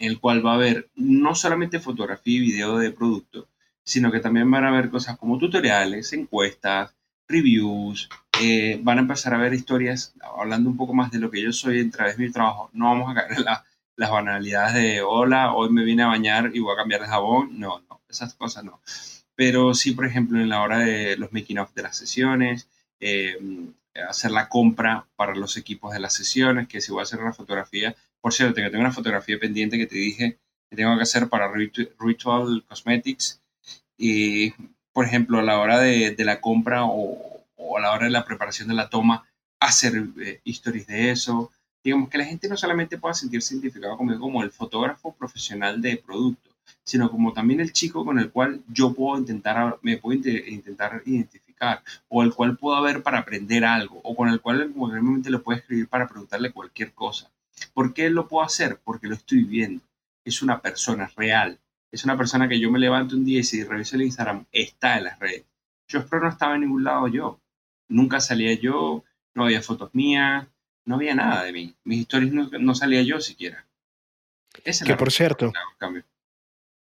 en 0.00 0.10
el 0.10 0.18
cual 0.18 0.44
va 0.44 0.50
a 0.50 0.56
haber 0.56 0.90
no 0.96 1.36
solamente 1.36 1.78
fotografía 1.78 2.38
y 2.38 2.40
video 2.40 2.76
de 2.76 2.90
producto, 2.90 3.48
sino 3.84 4.10
que 4.10 4.18
también 4.18 4.50
van 4.50 4.64
a 4.64 4.70
haber 4.70 4.90
cosas 4.90 5.16
como 5.16 5.38
tutoriales, 5.38 6.12
encuestas, 6.12 6.92
reviews, 7.28 8.08
eh, 8.42 8.80
van 8.82 8.98
a 8.98 9.02
empezar 9.02 9.32
a 9.32 9.38
ver 9.38 9.54
historias, 9.54 10.12
hablando 10.36 10.68
un 10.68 10.76
poco 10.76 10.92
más 10.92 11.12
de 11.12 11.20
lo 11.20 11.30
que 11.30 11.40
yo 11.40 11.52
soy 11.52 11.86
a 11.86 11.90
través 11.90 12.16
de 12.16 12.26
mi 12.26 12.32
trabajo. 12.32 12.68
No 12.72 12.86
vamos 12.86 13.12
a 13.12 13.14
caer 13.14 13.38
en 13.38 13.44
las 13.44 14.10
banalidades 14.10 14.74
de, 14.74 15.02
hola, 15.02 15.54
hoy 15.54 15.70
me 15.70 15.84
vine 15.84 16.02
a 16.02 16.08
bañar 16.08 16.50
y 16.52 16.58
voy 16.58 16.74
a 16.74 16.76
cambiar 16.76 17.02
de 17.02 17.06
jabón. 17.06 17.60
No, 17.60 17.80
no, 17.88 18.00
esas 18.08 18.34
cosas 18.34 18.64
no. 18.64 18.80
Pero 19.36 19.72
sí, 19.74 19.92
por 19.92 20.04
ejemplo, 20.04 20.40
en 20.40 20.48
la 20.48 20.62
hora 20.62 20.80
de 20.80 21.16
los 21.16 21.32
making 21.32 21.58
of 21.58 21.72
de 21.74 21.82
las 21.82 21.96
sesiones, 21.96 22.68
eh, 22.98 23.38
hacer 24.08 24.30
la 24.30 24.48
compra 24.48 25.06
para 25.16 25.34
los 25.34 25.56
equipos 25.56 25.92
de 25.92 26.00
las 26.00 26.14
sesiones, 26.14 26.68
que 26.68 26.80
si 26.80 26.92
voy 26.92 27.00
a 27.00 27.04
hacer 27.04 27.20
una 27.20 27.32
fotografía, 27.32 27.94
por 28.20 28.32
cierto, 28.32 28.54
tengo 28.54 28.78
una 28.78 28.92
fotografía 28.92 29.38
pendiente 29.38 29.78
que 29.78 29.86
te 29.86 29.96
dije 29.96 30.38
que 30.70 30.76
tengo 30.76 30.96
que 30.96 31.02
hacer 31.02 31.28
para 31.28 31.52
Ritual 31.52 32.64
Cosmetics 32.66 33.42
y, 33.98 34.52
por 34.92 35.04
ejemplo, 35.04 35.38
a 35.38 35.42
la 35.42 35.58
hora 35.58 35.78
de, 35.78 36.14
la 36.18 36.40
compra 36.40 36.84
o, 36.84 37.44
a 37.76 37.80
la 37.80 37.92
hora 37.92 38.06
de 38.06 38.10
la 38.10 38.24
preparación 38.24 38.68
de 38.68 38.74
la 38.74 38.88
toma, 38.88 39.26
hacer 39.60 40.08
eh, 40.20 40.40
historias 40.44 40.86
de 40.86 41.10
eso. 41.10 41.50
Digamos 41.82 42.08
que 42.08 42.18
la 42.18 42.24
gente 42.24 42.48
no 42.48 42.56
solamente 42.56 42.98
pueda 42.98 43.14
sentirse 43.14 43.54
identificado 43.54 43.96
conmigo 43.96 44.20
como 44.20 44.42
el 44.42 44.50
fotógrafo 44.50 45.12
profesional 45.12 45.82
de 45.82 45.96
producto, 45.98 46.50
sino 46.82 47.10
como 47.10 47.32
también 47.32 47.60
el 47.60 47.72
chico 47.72 48.04
con 48.04 48.18
el 48.18 48.30
cual 48.30 48.62
yo 48.68 48.94
puedo 48.94 49.18
intentar, 49.18 49.78
me 49.82 49.98
puedo 49.98 50.18
intentar 50.18 51.02
identificar 51.04 51.53
o 52.08 52.22
el 52.22 52.34
cual 52.34 52.56
puedo 52.56 52.80
ver 52.82 53.02
para 53.02 53.18
aprender 53.18 53.64
algo, 53.64 54.00
o 54.02 54.14
con 54.14 54.28
el 54.28 54.40
cual 54.40 54.72
realmente 54.90 55.30
lo 55.30 55.42
puedo 55.42 55.58
escribir 55.58 55.88
para 55.88 56.08
preguntarle 56.08 56.52
cualquier 56.52 56.92
cosa. 56.92 57.30
¿Por 57.72 57.94
qué 57.94 58.10
lo 58.10 58.28
puedo 58.28 58.44
hacer? 58.44 58.80
Porque 58.82 59.06
lo 59.06 59.14
estoy 59.14 59.44
viendo. 59.44 59.82
Es 60.24 60.42
una 60.42 60.60
persona 60.60 61.10
real. 61.16 61.58
Es 61.90 62.04
una 62.04 62.16
persona 62.16 62.48
que 62.48 62.58
yo 62.58 62.70
me 62.70 62.78
levanto 62.78 63.16
un 63.16 63.24
día 63.24 63.40
y 63.40 63.44
si 63.44 63.62
reviso 63.62 63.96
el 63.96 64.02
Instagram, 64.02 64.46
está 64.50 64.98
en 64.98 65.04
las 65.04 65.18
redes. 65.18 65.44
Yo 65.86 66.00
espero 66.00 66.22
no 66.22 66.30
estaba 66.30 66.54
en 66.54 66.62
ningún 66.62 66.84
lado 66.84 67.08
yo. 67.08 67.40
Nunca 67.88 68.20
salía 68.20 68.54
yo, 68.54 69.04
no 69.34 69.44
había 69.44 69.62
fotos 69.62 69.94
mías, 69.94 70.46
no 70.86 70.96
había 70.96 71.14
nada 71.14 71.44
de 71.44 71.52
mí. 71.52 71.74
Mis 71.84 72.00
historias 72.00 72.32
no, 72.32 72.74
salía 72.74 73.02
yo 73.02 73.20
siquiera. 73.20 73.66
que 74.84 74.96
por 74.96 75.12
cierto, 75.12 75.52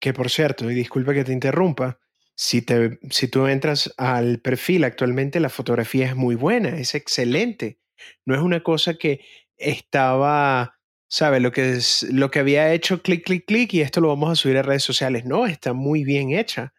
que 0.01 0.12
por 0.12 0.31
cierto, 0.31 0.70
y 0.70 0.75
disculpe 0.75 1.14
que 1.14 1.25
te 1.25 1.33
interrumpa, 1.33 1.99
si, 2.40 2.62
te, 2.62 2.98
si 3.11 3.29
tú 3.29 3.46
entras 3.48 3.92
al 3.98 4.40
perfil 4.40 4.85
actualmente, 4.85 5.40
la 5.40 5.50
fotografía 5.50 6.07
es 6.07 6.16
muy 6.16 6.37
buena, 6.37 6.70
es 6.70 6.94
excelente. 6.94 7.79
No 8.24 8.35
es 8.35 8.40
una 8.40 8.62
cosa 8.62 8.94
que 8.94 9.20
estaba, 9.59 10.79
¿sabes? 11.07 11.42
Lo 11.42 11.53
que, 11.53 11.72
es, 11.72 12.03
lo 12.05 12.31
que 12.31 12.38
había 12.38 12.72
hecho 12.72 13.03
clic, 13.03 13.26
clic, 13.26 13.44
clic 13.44 13.74
y 13.74 13.83
esto 13.83 14.00
lo 14.00 14.09
vamos 14.09 14.31
a 14.31 14.37
subir 14.37 14.57
a 14.57 14.62
redes 14.62 14.83
sociales. 14.83 15.26
No, 15.26 15.46
está 15.46 15.74
muy 15.74 16.03
bien 16.03 16.33
hecha. 16.33 16.72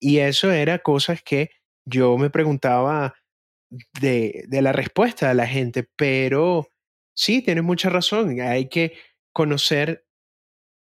Y 0.00 0.18
eso 0.18 0.50
era 0.50 0.80
cosas 0.80 1.22
que 1.22 1.50
yo 1.84 2.18
me 2.18 2.28
preguntaba 2.28 3.14
de, 4.00 4.44
de 4.48 4.60
la 4.60 4.72
respuesta 4.72 5.28
de 5.28 5.34
la 5.36 5.46
gente, 5.46 5.88
pero 5.94 6.72
sí, 7.14 7.42
tienes 7.42 7.62
mucha 7.62 7.90
razón. 7.90 8.40
Hay 8.40 8.68
que 8.68 8.94
conocer 9.32 10.04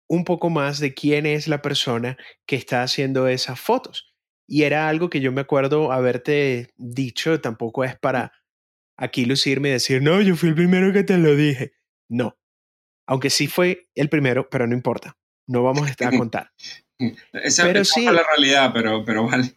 un 0.08 0.24
poco 0.24 0.48
más 0.48 0.78
de 0.78 0.94
quién 0.94 1.26
es 1.26 1.48
la 1.48 1.60
persona 1.60 2.16
que 2.46 2.54
está 2.54 2.84
haciendo 2.84 3.26
esas 3.26 3.58
fotos. 3.58 4.11
Y 4.52 4.64
era 4.64 4.90
algo 4.90 5.08
que 5.08 5.22
yo 5.22 5.32
me 5.32 5.40
acuerdo 5.40 5.92
haberte 5.92 6.74
dicho, 6.76 7.40
tampoco 7.40 7.84
es 7.84 7.98
para 7.98 8.34
aquí 8.98 9.24
lucirme 9.24 9.70
y 9.70 9.72
decir, 9.72 10.02
no, 10.02 10.20
yo 10.20 10.36
fui 10.36 10.50
el 10.50 10.54
primero 10.54 10.92
que 10.92 11.04
te 11.04 11.16
lo 11.16 11.34
dije. 11.34 11.72
No, 12.10 12.38
aunque 13.06 13.30
sí 13.30 13.46
fue 13.46 13.88
el 13.94 14.10
primero, 14.10 14.50
pero 14.50 14.66
no 14.66 14.74
importa, 14.74 15.16
no 15.46 15.62
vamos 15.62 15.90
a 15.90 16.10
contar. 16.18 16.52
Esa, 17.32 17.62
pero 17.64 17.82
sí, 17.82 18.04
la 18.04 18.22
realidad, 18.22 18.72
pero, 18.74 19.02
pero 19.06 19.26
vale. 19.26 19.54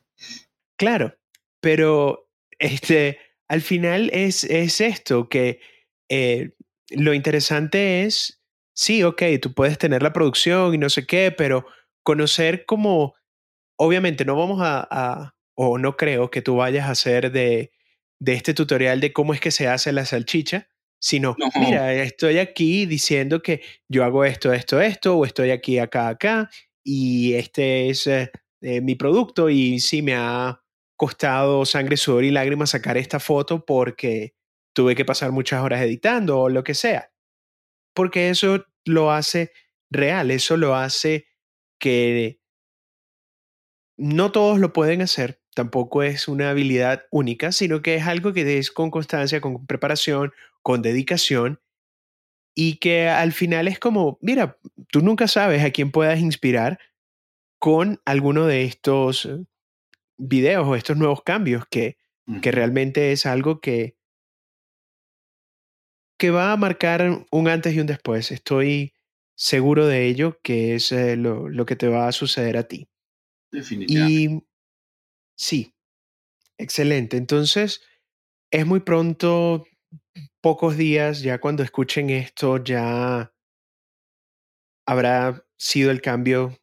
Claro, 0.77 1.13
pero 1.59 2.29
este, 2.57 3.19
al 3.49 3.59
final 3.59 4.09
es, 4.13 4.45
es 4.45 4.79
esto, 4.79 5.27
que 5.27 5.59
eh, 6.07 6.51
lo 6.91 7.13
interesante 7.13 8.05
es, 8.05 8.41
sí, 8.73 9.03
ok, 9.03 9.23
tú 9.41 9.53
puedes 9.53 9.77
tener 9.77 10.01
la 10.01 10.13
producción 10.13 10.73
y 10.73 10.77
no 10.77 10.89
sé 10.89 11.05
qué, 11.05 11.33
pero 11.37 11.67
conocer 12.01 12.65
como, 12.65 13.15
obviamente 13.77 14.25
no 14.25 14.35
vamos 14.35 14.59
a, 14.61 15.35
o 15.55 15.77
no 15.77 15.97
creo 15.97 16.29
que 16.29 16.41
tú 16.41 16.57
vayas 16.57 16.87
a 16.87 16.91
hacer 16.91 17.31
de, 17.31 17.71
de 18.19 18.33
este 18.33 18.53
tutorial 18.53 18.99
de 18.99 19.13
cómo 19.13 19.33
es 19.33 19.39
que 19.39 19.51
se 19.51 19.67
hace 19.67 19.91
la 19.91 20.05
salchicha, 20.05 20.67
sino, 20.99 21.35
mira, 21.59 21.93
estoy 21.93 22.39
aquí 22.39 22.85
diciendo 22.85 23.41
que 23.41 23.61
yo 23.87 24.03
hago 24.03 24.25
esto, 24.25 24.53
esto, 24.53 24.81
esto, 24.81 25.17
o 25.17 25.25
estoy 25.25 25.51
aquí, 25.51 25.77
acá, 25.77 26.07
acá, 26.07 26.49
y 26.83 27.33
este 27.33 27.89
es 27.89 28.07
eh, 28.07 28.31
eh, 28.61 28.81
mi 28.81 28.95
producto 28.95 29.49
y 29.49 29.79
sí 29.79 30.01
me 30.01 30.15
ha 30.15 30.61
costado 30.97 31.65
sangre, 31.65 31.97
sudor 31.97 32.23
y 32.23 32.31
lágrimas 32.31 32.71
sacar 32.71 32.97
esta 32.97 33.19
foto 33.19 33.65
porque 33.65 34.33
tuve 34.73 34.95
que 34.95 35.05
pasar 35.05 35.31
muchas 35.31 35.61
horas 35.63 35.81
editando 35.81 36.39
o 36.39 36.49
lo 36.49 36.63
que 36.63 36.73
sea. 36.73 37.11
Porque 37.93 38.29
eso 38.29 38.65
lo 38.85 39.11
hace 39.11 39.51
real, 39.89 40.31
eso 40.31 40.57
lo 40.57 40.75
hace 40.75 41.27
que 41.79 42.39
no 43.97 44.31
todos 44.31 44.59
lo 44.59 44.73
pueden 44.73 45.01
hacer, 45.01 45.39
tampoco 45.53 46.03
es 46.03 46.27
una 46.27 46.49
habilidad 46.49 47.05
única, 47.11 47.51
sino 47.51 47.81
que 47.81 47.95
es 47.95 48.05
algo 48.05 48.33
que 48.33 48.57
es 48.57 48.71
con 48.71 48.91
constancia, 48.91 49.41
con 49.41 49.65
preparación, 49.65 50.33
con 50.61 50.81
dedicación 50.81 51.59
y 52.55 52.77
que 52.77 53.09
al 53.09 53.33
final 53.33 53.67
es 53.67 53.79
como, 53.79 54.17
mira, 54.21 54.57
tú 54.89 55.01
nunca 55.01 55.27
sabes 55.27 55.63
a 55.63 55.71
quién 55.71 55.91
puedas 55.91 56.19
inspirar 56.19 56.79
con 57.59 58.01
alguno 58.05 58.45
de 58.45 58.63
estos 58.63 59.25
eh, 59.25 59.45
videos 60.17 60.67
o 60.67 60.75
estos 60.75 60.97
nuevos 60.97 61.21
cambios 61.23 61.65
que, 61.69 61.97
que 62.41 62.51
realmente 62.51 63.11
es 63.11 63.25
algo 63.25 63.59
que, 63.59 63.97
que 66.17 66.31
va 66.31 66.51
a 66.51 66.57
marcar 66.57 67.25
un 67.29 67.47
antes 67.47 67.73
y 67.73 67.79
un 67.79 67.87
después. 67.87 68.31
Estoy 68.31 68.93
seguro 69.35 69.85
de 69.85 70.07
ello, 70.07 70.39
que 70.41 70.75
es 70.75 70.91
eh, 70.91 71.17
lo, 71.17 71.49
lo, 71.49 71.65
que 71.65 71.75
te 71.75 71.87
va 71.87 72.07
a 72.07 72.13
suceder 72.13 72.57
a 72.57 72.63
ti. 72.63 72.87
Definitivamente. 73.55 74.13
Y 74.13 74.43
sí, 75.37 75.73
excelente. 76.57 77.17
Entonces, 77.17 77.81
es 78.51 78.65
muy 78.65 78.81
pronto, 78.81 79.65
pocos 80.41 80.77
días, 80.77 81.21
ya 81.21 81.39
cuando 81.39 81.63
escuchen 81.63 82.09
esto, 82.09 82.63
ya 82.63 83.33
habrá 84.85 85.45
sido 85.57 85.91
el 85.91 86.01
cambio 86.01 86.57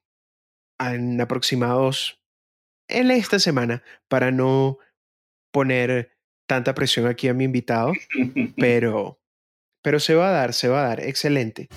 en 0.78 1.20
aproximados 1.20 2.20
en 2.88 3.10
esta 3.10 3.38
semana 3.38 3.82
para 4.08 4.30
no 4.30 4.78
poner 5.52 6.12
tanta 6.46 6.74
presión 6.74 7.06
aquí 7.06 7.28
a 7.28 7.34
mi 7.34 7.44
invitado, 7.44 7.92
pero, 8.56 9.20
pero 9.82 10.00
se 10.00 10.14
va 10.14 10.28
a 10.28 10.32
dar, 10.32 10.52
se 10.52 10.68
va 10.68 10.84
a 10.84 10.88
dar, 10.88 11.00
excelente. 11.00 11.68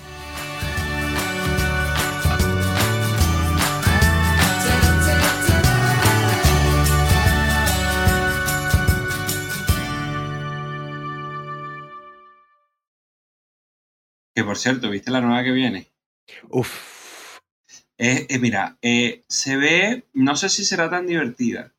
Que 14.35 14.43
por 14.43 14.57
cierto, 14.57 14.89
¿viste 14.89 15.11
la 15.11 15.21
nueva 15.21 15.45
que 15.45 15.53
viene? 15.53 15.87
Uf. 16.49 17.39
Eh, 17.97 18.27
eh, 18.27 18.37
mira, 18.37 18.77
eh, 18.81 19.23
se 19.29 19.55
ve, 19.55 20.03
no 20.13 20.35
sé 20.35 20.49
si 20.49 20.65
será 20.65 20.89
tan 20.89 21.07
divertida 21.07 21.73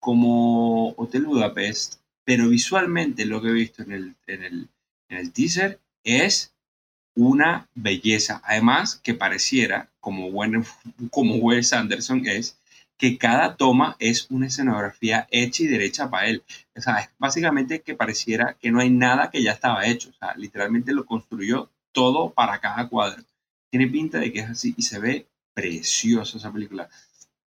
como 0.00 0.88
Hotel 0.96 1.26
Budapest, 1.26 2.00
pero 2.24 2.48
visualmente 2.48 3.24
lo 3.24 3.40
que 3.40 3.50
he 3.50 3.52
visto 3.52 3.84
en 3.84 3.92
el, 3.92 4.16
en 4.26 4.42
el, 4.42 4.68
en 5.08 5.18
el 5.18 5.32
teaser 5.32 5.78
es 6.02 6.52
una 7.14 7.68
belleza. 7.76 8.42
Además, 8.44 8.96
que 8.96 9.14
pareciera, 9.14 9.88
como, 10.00 10.32
buen, 10.32 10.64
como 11.12 11.36
Wes 11.36 11.72
Anderson 11.72 12.26
es, 12.26 12.58
que 12.98 13.16
cada 13.16 13.56
toma 13.56 13.94
es 14.00 14.28
una 14.28 14.48
escenografía 14.48 15.28
hecha 15.30 15.62
y 15.62 15.68
derecha 15.68 16.10
para 16.10 16.26
él. 16.26 16.42
O 16.74 16.80
sea, 16.80 16.98
es 16.98 17.10
básicamente 17.18 17.80
que 17.82 17.94
pareciera 17.94 18.56
que 18.60 18.72
no 18.72 18.80
hay 18.80 18.90
nada 18.90 19.30
que 19.30 19.40
ya 19.40 19.52
estaba 19.52 19.86
hecho. 19.86 20.10
O 20.10 20.14
sea, 20.14 20.34
literalmente 20.34 20.92
lo 20.92 21.06
construyó 21.06 21.70
todo 21.92 22.30
para 22.30 22.58
cada 22.60 22.88
cuadro. 22.88 23.22
Tiene 23.70 23.86
pinta 23.88 24.18
de 24.18 24.32
que 24.32 24.40
es 24.40 24.50
así 24.50 24.74
y 24.76 24.82
se 24.82 24.98
ve 24.98 25.26
preciosa 25.54 26.38
esa 26.38 26.52
película. 26.52 26.88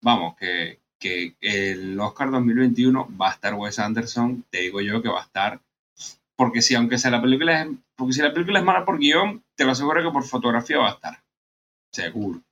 Vamos, 0.03 0.37
que, 0.37 0.81
que 0.99 1.35
el 1.41 1.99
Oscar 2.01 2.31
2021 2.31 3.17
va 3.21 3.31
a 3.31 3.33
estar 3.33 3.55
Wes 3.55 3.79
Anderson, 3.79 4.45
te 4.51 4.61
digo 4.61 4.81
yo 4.81 5.03
que 5.03 5.09
va 5.09 5.21
a 5.21 5.25
estar, 5.25 5.61
porque 6.37 6.63
si 6.63 6.75
aunque 6.75 6.99
sea 6.99 7.11
la 7.11 7.23
película 7.23 7.63
es, 7.63 7.69
porque 7.97 8.13
si 8.13 8.23
la 8.23 8.33
película 8.33 8.59
es 8.59 8.65
mala 8.65 8.85
por 8.85 8.99
guion, 8.99 9.43
te 9.55 9.65
lo 9.65 9.73
aseguro 9.73 10.03
que 10.03 10.13
por 10.13 10.25
fotografía 10.25 10.79
va 10.79 10.89
a 10.89 10.95
estar, 10.95 11.25
seguro. 11.91 12.43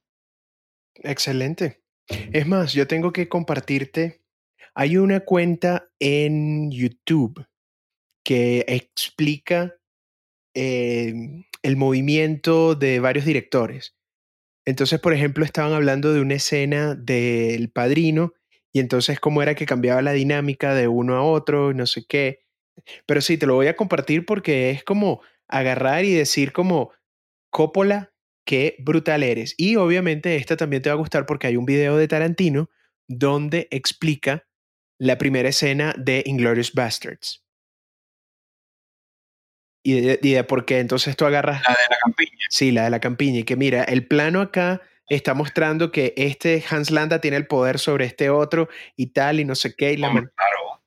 Excelente. 0.95 1.83
Es 2.09 2.47
más, 2.47 2.73
yo 2.73 2.87
tengo 2.87 3.13
que 3.13 3.29
compartirte, 3.29 4.23
hay 4.75 4.97
una 4.97 5.21
cuenta 5.21 5.89
en 5.99 6.71
YouTube 6.71 7.47
que 8.25 8.65
explica 8.67 9.77
eh, 10.55 11.45
el 11.65 11.77
movimiento 11.77 12.75
de 12.75 13.01
varios 13.01 13.25
directores. 13.25 13.97
Entonces, 14.67 15.01
por 15.01 15.15
ejemplo, 15.15 15.45
estaban 15.45 15.73
hablando 15.73 16.13
de 16.13 16.21
una 16.21 16.35
escena 16.35 16.95
del 16.95 17.71
padrino 17.71 18.35
y 18.73 18.81
entonces 18.81 19.19
cómo 19.19 19.43
era 19.43 19.55
que 19.55 19.65
cambiaba 19.65 20.03
la 20.03 20.13
dinámica 20.13 20.75
de 20.75 20.89
uno 20.89 21.17
a 21.17 21.23
otro, 21.23 21.73
no 21.73 21.87
sé 21.87 22.05
qué. 22.07 22.41
Pero 23.07 23.23
sí, 23.23 23.39
te 23.39 23.47
lo 23.47 23.55
voy 23.55 23.69
a 23.69 23.77
compartir 23.77 24.27
porque 24.27 24.71
es 24.71 24.85
como 24.85 25.23
agarrar 25.49 26.05
y 26.05 26.13
decir 26.13 26.53
como, 26.53 26.93
Coppola, 27.51 28.13
qué 28.45 28.77
brutal 28.79 29.23
eres. 29.23 29.55
Y 29.57 29.77
obviamente 29.77 30.37
esta 30.37 30.59
también 30.59 30.83
te 30.83 30.91
va 30.91 30.95
a 30.95 30.99
gustar 30.99 31.25
porque 31.25 31.47
hay 31.47 31.57
un 31.57 31.65
video 31.65 31.97
de 31.97 32.09
Tarantino 32.09 32.69
donde 33.09 33.69
explica 33.71 34.47
la 34.99 35.17
primera 35.17 35.49
escena 35.49 35.95
de 35.97 36.23
Inglorious 36.27 36.75
Bastards 36.75 37.44
y 39.87 40.01
de, 40.01 40.45
por 40.45 40.65
qué 40.65 40.81
entonces 40.81 41.15
tú 41.15 41.27
agarras... 41.27 41.63
La 41.69 41.75
de 41.75 41.87
la 41.91 41.97
campiña. 42.03 42.47
Sí, 42.49 42.73
la 42.73 42.85
de 42.85 42.91
la 42.91 43.01
campiña. 43.01 43.41
Y 43.41 43.45
que 43.45 43.55
mira, 43.55 43.85
el 43.85 44.07
plano 44.07 44.41
acá 44.41 44.81
está 45.09 45.35
mostrando 45.35 45.93
que 45.93 46.15
este 46.17 46.65
Hans 46.69 46.91
Landa 46.91 47.21
tiene 47.21 47.37
el 47.37 47.47
poder 47.47 47.79
sobre 47.79 48.07
este 48.07 48.31
otro 48.31 48.71
y 48.97 49.09
tal, 49.09 49.41
y 49.41 49.45
no 49.45 49.55
sé 49.55 49.77
qué. 49.77 49.93
Y 49.93 49.99
la 49.99 50.11
claro. 50.11 50.31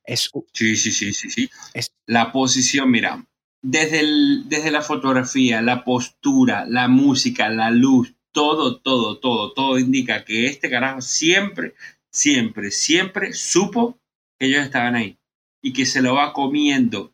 Es, 0.04 0.32
sí, 0.54 0.76
sí, 0.78 0.92
sí, 0.92 1.14
sí, 1.14 1.30
sí. 1.30 1.50
Es, 1.74 1.94
la 2.06 2.32
posición, 2.32 2.90
mira, 2.90 3.24
desde, 3.62 4.00
el, 4.00 4.48
desde 4.48 4.72
la 4.72 4.82
fotografía, 4.82 5.62
la 5.62 5.84
postura, 5.84 6.66
la 6.66 6.88
música, 6.88 7.50
la 7.50 7.70
luz, 7.70 8.16
todo, 8.32 8.80
todo, 8.80 9.20
todo, 9.20 9.54
todo 9.54 9.78
indica 9.78 10.24
que 10.24 10.48
este 10.48 10.70
carajo 10.70 11.02
siempre, 11.02 11.76
siempre, 12.10 12.72
siempre 12.72 13.34
supo 13.34 14.00
que 14.40 14.48
ellos 14.48 14.64
estaban 14.64 14.96
ahí 14.96 15.20
y 15.62 15.74
que 15.74 15.86
se 15.86 16.02
lo 16.02 16.16
va 16.16 16.34
comiendo 16.34 17.14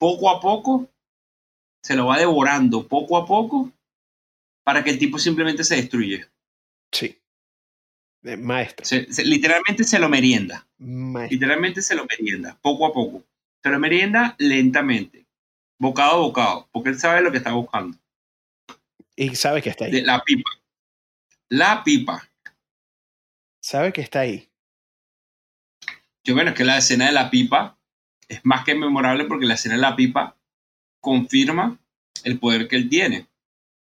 poco 0.00 0.30
a 0.30 0.40
poco, 0.40 0.90
se 1.84 1.94
lo 1.94 2.06
va 2.06 2.18
devorando 2.18 2.88
poco 2.88 3.18
a 3.18 3.26
poco 3.26 3.70
para 4.64 4.82
que 4.82 4.90
el 4.90 4.98
tipo 4.98 5.18
simplemente 5.18 5.62
se 5.62 5.76
destruye. 5.76 6.26
Sí. 6.90 7.20
maestro. 8.38 8.86
literalmente 9.24 9.84
se 9.84 9.98
lo 9.98 10.08
merienda. 10.08 10.66
Literalmente 10.78 11.82
se 11.82 11.94
lo 11.94 12.06
merienda, 12.06 12.58
poco 12.62 12.86
a 12.86 12.92
poco. 12.94 13.22
Se 13.62 13.68
lo 13.68 13.78
merienda 13.78 14.34
lentamente, 14.38 15.26
bocado 15.78 16.12
a 16.12 16.16
bocado, 16.16 16.68
porque 16.72 16.88
él 16.88 16.98
sabe 16.98 17.20
lo 17.20 17.30
que 17.30 17.38
está 17.38 17.52
buscando. 17.52 17.98
Y 19.16 19.34
sabe 19.36 19.60
que 19.60 19.68
está 19.68 19.84
ahí. 19.84 20.00
la 20.00 20.22
pipa. 20.24 20.50
La 21.50 21.84
pipa. 21.84 22.26
Sabe 23.62 23.92
que 23.92 24.00
está 24.00 24.20
ahí. 24.20 24.48
Que 26.24 26.32
bueno, 26.32 26.50
es 26.50 26.56
que 26.56 26.64
la 26.64 26.78
escena 26.78 27.06
de 27.06 27.12
la 27.12 27.28
pipa 27.28 27.79
es 28.30 28.40
más 28.44 28.64
que 28.64 28.74
memorable 28.74 29.24
porque 29.24 29.44
la 29.44 29.54
escena 29.54 29.74
de 29.74 29.80
la 29.80 29.96
pipa 29.96 30.36
confirma 31.00 31.78
el 32.22 32.38
poder 32.38 32.68
que 32.68 32.76
él 32.76 32.88
tiene. 32.88 33.26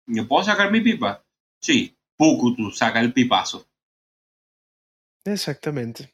¿Yo 0.07 0.27
puedo 0.27 0.43
sacar 0.45 0.73
mi 0.73 0.81
pipa? 0.81 1.25
Sí, 1.61 1.97
tú 2.19 2.71
saca 2.73 3.01
el 3.01 3.13
pipazo. 3.13 3.69
Exactamente. 5.25 6.13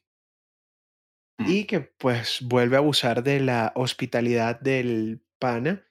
Mm. 1.39 1.51
Y 1.51 1.65
que 1.65 1.81
pues 1.81 2.41
vuelve 2.43 2.77
a 2.77 2.81
abusar 2.81 3.23
de 3.23 3.41
la 3.41 3.73
hospitalidad 3.75 4.61
del 4.61 5.23
pana 5.39 5.87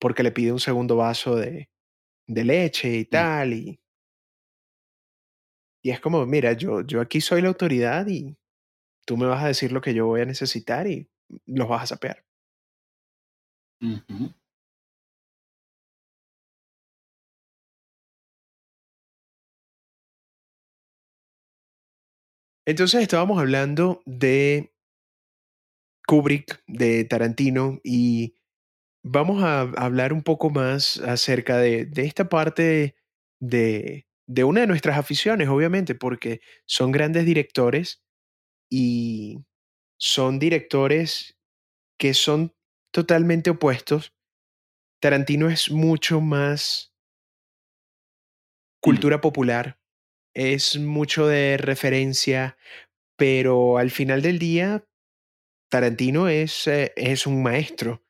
porque 0.00 0.22
le 0.22 0.32
pide 0.32 0.52
un 0.52 0.60
segundo 0.60 0.96
vaso 0.96 1.36
de, 1.36 1.68
de 2.26 2.44
leche 2.44 2.96
y 2.96 3.02
mm. 3.02 3.08
tal. 3.10 3.52
Y, 3.52 3.80
y 5.82 5.90
es 5.90 6.00
como, 6.00 6.24
mira, 6.24 6.54
yo, 6.54 6.80
yo 6.80 7.02
aquí 7.02 7.20
soy 7.20 7.42
la 7.42 7.48
autoridad 7.48 8.06
y 8.06 8.38
tú 9.04 9.18
me 9.18 9.26
vas 9.26 9.44
a 9.44 9.48
decir 9.48 9.72
lo 9.72 9.82
que 9.82 9.92
yo 9.92 10.06
voy 10.06 10.22
a 10.22 10.26
necesitar 10.26 10.86
y 10.86 11.11
los 11.46 11.68
vas 11.68 11.82
a 11.84 11.86
sapear. 11.86 12.24
Entonces 22.64 23.02
estábamos 23.02 23.38
hablando 23.40 24.02
de 24.06 24.72
Kubrick, 26.06 26.62
de 26.66 27.04
Tarantino, 27.04 27.80
y 27.82 28.36
vamos 29.02 29.42
a 29.42 29.62
hablar 29.62 30.12
un 30.12 30.22
poco 30.22 30.50
más 30.50 30.98
acerca 30.98 31.58
de, 31.58 31.90
esta 31.96 32.28
parte 32.28 32.96
de, 33.40 34.06
de, 34.26 34.44
una 34.44 34.60
de 34.60 34.66
nuestras 34.68 34.96
aficiones, 34.98 35.48
obviamente, 35.48 35.94
porque 35.94 36.40
son 36.66 36.92
grandes 36.92 37.24
directores 37.26 38.02
y 38.70 39.44
son 40.02 40.40
directores 40.40 41.38
que 41.96 42.12
son 42.12 42.52
totalmente 42.92 43.50
opuestos. 43.50 44.12
Tarantino 45.00 45.48
es 45.48 45.70
mucho 45.70 46.20
más 46.20 46.92
cultura 48.80 49.20
popular, 49.20 49.78
es 50.34 50.76
mucho 50.76 51.28
de 51.28 51.56
referencia, 51.56 52.58
pero 53.16 53.78
al 53.78 53.92
final 53.92 54.22
del 54.22 54.40
día, 54.40 54.84
Tarantino 55.70 56.28
es, 56.28 56.66
eh, 56.66 56.92
es 56.96 57.28
un 57.28 57.40
maestro 57.44 58.04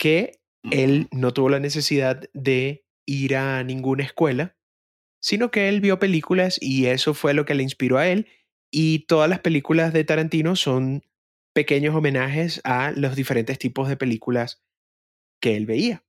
que 0.00 0.40
él 0.64 1.06
no 1.12 1.32
tuvo 1.32 1.48
la 1.48 1.60
necesidad 1.60 2.28
de 2.34 2.84
ir 3.06 3.36
a 3.36 3.62
ninguna 3.62 4.02
escuela, 4.02 4.56
sino 5.22 5.52
que 5.52 5.68
él 5.68 5.80
vio 5.80 6.00
películas 6.00 6.58
y 6.60 6.86
eso 6.86 7.14
fue 7.14 7.34
lo 7.34 7.44
que 7.44 7.54
le 7.54 7.62
inspiró 7.62 7.98
a 7.98 8.08
él. 8.08 8.26
Y 8.70 9.00
todas 9.00 9.30
las 9.30 9.40
películas 9.40 9.92
de 9.92 10.04
Tarantino 10.04 10.56
son 10.56 11.02
pequeños 11.52 11.94
homenajes 11.94 12.60
a 12.64 12.92
los 12.92 13.16
diferentes 13.16 13.58
tipos 13.58 13.88
de 13.88 13.96
películas 13.96 14.62
que 15.40 15.56
él 15.56 15.66
veía. 15.66 16.04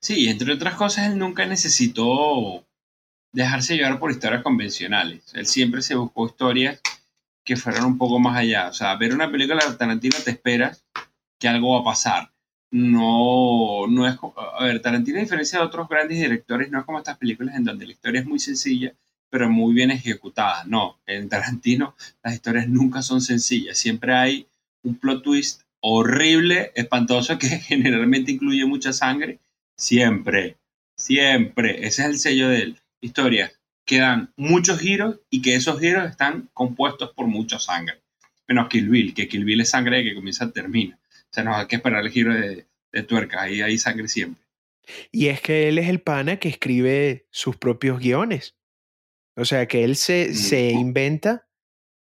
Sí, 0.00 0.28
entre 0.28 0.52
otras 0.52 0.74
cosas, 0.74 1.08
él 1.08 1.18
nunca 1.18 1.46
necesitó 1.46 2.66
dejarse 3.32 3.76
llevar 3.76 3.98
por 3.98 4.10
historias 4.10 4.42
convencionales. 4.42 5.34
Él 5.34 5.46
siempre 5.46 5.82
se 5.82 5.94
buscó 5.94 6.26
historias 6.26 6.80
que 7.44 7.56
fueran 7.56 7.84
un 7.84 7.98
poco 7.98 8.18
más 8.18 8.36
allá. 8.36 8.68
O 8.68 8.72
sea, 8.72 8.94
ver 8.96 9.14
una 9.14 9.30
película 9.30 9.64
de 9.64 9.76
Tarantino 9.76 10.16
te 10.22 10.30
esperas 10.30 10.84
que 11.38 11.48
algo 11.48 11.74
va 11.74 11.80
a 11.80 11.94
pasar. 11.94 12.32
No, 12.70 13.86
no 13.88 14.06
es. 14.06 14.16
A 14.58 14.64
ver, 14.64 14.80
Tarantino, 14.82 15.18
a 15.18 15.22
diferencia 15.22 15.58
de 15.58 15.64
otros 15.64 15.88
grandes 15.88 16.18
directores, 16.18 16.70
no 16.70 16.80
es 16.80 16.84
como 16.84 16.98
estas 16.98 17.16
películas 17.16 17.56
en 17.56 17.64
donde 17.64 17.86
la 17.86 17.92
historia 17.92 18.20
es 18.20 18.26
muy 18.26 18.38
sencilla, 18.38 18.94
pero 19.30 19.50
muy 19.50 19.74
bien 19.74 19.90
ejecutada. 19.90 20.64
No, 20.64 20.98
en 21.06 21.28
Tarantino 21.28 21.94
las 22.22 22.34
historias 22.34 22.68
nunca 22.68 23.02
son 23.02 23.20
sencillas. 23.20 23.78
Siempre 23.78 24.14
hay 24.14 24.46
un 24.82 24.96
plot 24.96 25.22
twist 25.22 25.62
horrible, 25.80 26.72
espantoso, 26.74 27.38
que 27.38 27.48
generalmente 27.60 28.32
incluye 28.32 28.64
mucha 28.64 28.92
sangre. 28.92 29.38
Siempre, 29.76 30.56
siempre. 30.96 31.86
Ese 31.86 32.02
es 32.02 32.08
el 32.08 32.18
sello 32.18 32.48
de 32.48 32.62
él 32.62 32.80
historias 33.00 33.52
que 33.84 33.98
dan 33.98 34.32
muchos 34.36 34.80
giros 34.80 35.20
y 35.30 35.40
que 35.40 35.54
esos 35.54 35.80
giros 35.80 36.08
están 36.08 36.50
compuestos 36.52 37.12
por 37.14 37.26
mucha 37.26 37.58
sangre. 37.58 37.98
Menos 38.46 38.68
Kill 38.68 38.88
Bill, 38.88 39.14
que 39.14 39.28
Kill 39.28 39.44
Bill 39.44 39.62
es 39.62 39.70
sangre 39.70 40.04
que 40.04 40.14
comienza 40.14 40.44
y 40.44 40.52
termina. 40.52 40.98
O 40.98 41.32
sea, 41.32 41.44
no 41.44 41.54
hay 41.54 41.66
que 41.66 41.76
esperar 41.76 42.04
el 42.04 42.10
giro 42.10 42.34
de, 42.34 42.66
tuerca, 43.04 43.42
ahí 43.42 43.62
hay 43.62 43.78
sangre 43.78 44.08
siempre. 44.08 44.42
Y 45.12 45.28
es 45.28 45.40
que 45.40 45.68
él 45.68 45.78
es 45.78 45.88
el 45.88 46.00
pana 46.00 46.38
que 46.38 46.48
escribe 46.48 47.26
sus 47.30 47.56
propios 47.56 48.00
guiones. 48.00 48.56
O 49.38 49.44
sea, 49.44 49.66
que 49.66 49.84
él 49.84 49.96
se, 49.96 50.34
se 50.34 50.70
inventa 50.70 51.48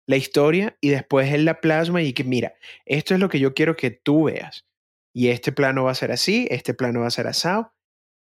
la 0.08 0.16
historia 0.16 0.76
y 0.80 0.88
después 0.90 1.32
él 1.32 1.44
la 1.44 1.60
plasma 1.60 2.02
y 2.02 2.12
que 2.12 2.24
mira, 2.24 2.54
esto 2.84 3.14
es 3.14 3.20
lo 3.20 3.28
que 3.28 3.40
yo 3.40 3.54
quiero 3.54 3.76
que 3.76 3.90
tú 3.90 4.24
veas. 4.24 4.66
Y 5.14 5.28
este 5.28 5.52
plano 5.52 5.84
va 5.84 5.92
a 5.92 5.96
ser 5.96 6.12
así, 6.12 6.46
este 6.50 6.74
plano 6.74 7.00
va 7.00 7.08
a 7.08 7.10
ser 7.10 7.26
asado. 7.26 7.72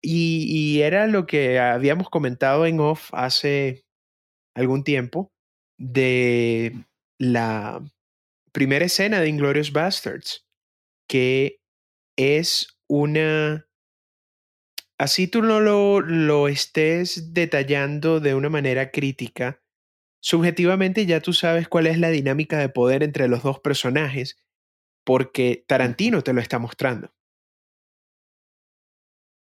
Y, 0.02 0.80
era 0.82 1.08
lo 1.08 1.26
que 1.26 1.60
habíamos 1.60 2.10
comentado 2.10 2.66
en 2.66 2.80
off 2.80 3.10
hace 3.12 3.84
algún 4.56 4.86
tiempo 4.86 5.34
de 5.78 6.86
la 7.20 7.84
primera 8.54 8.86
escena 8.86 9.20
de 9.20 9.28
Inglorious 9.28 9.74
Bastards, 9.74 10.48
que 11.08 11.60
es 12.18 12.80
una... 12.88 13.69
Así 15.00 15.30
tú 15.30 15.42
no 15.42 15.62
lo, 15.62 16.02
lo 16.02 16.50
estés 16.50 17.34
detallando 17.34 18.20
de 18.20 18.36
una 18.36 18.50
manera 18.50 18.92
crítica, 18.92 19.64
subjetivamente 20.22 21.06
ya 21.06 21.22
tú 21.22 21.32
sabes 21.32 21.70
cuál 21.70 21.88
es 21.88 21.98
la 21.98 22.10
dinámica 22.10 22.58
de 22.58 22.68
poder 22.68 23.02
entre 23.04 23.30
los 23.30 23.42
dos 23.42 23.62
personajes, 23.62 24.38
porque 25.06 25.64
Tarantino 25.68 26.22
te 26.22 26.34
lo 26.34 26.42
está 26.42 26.60
mostrando. 26.60 27.14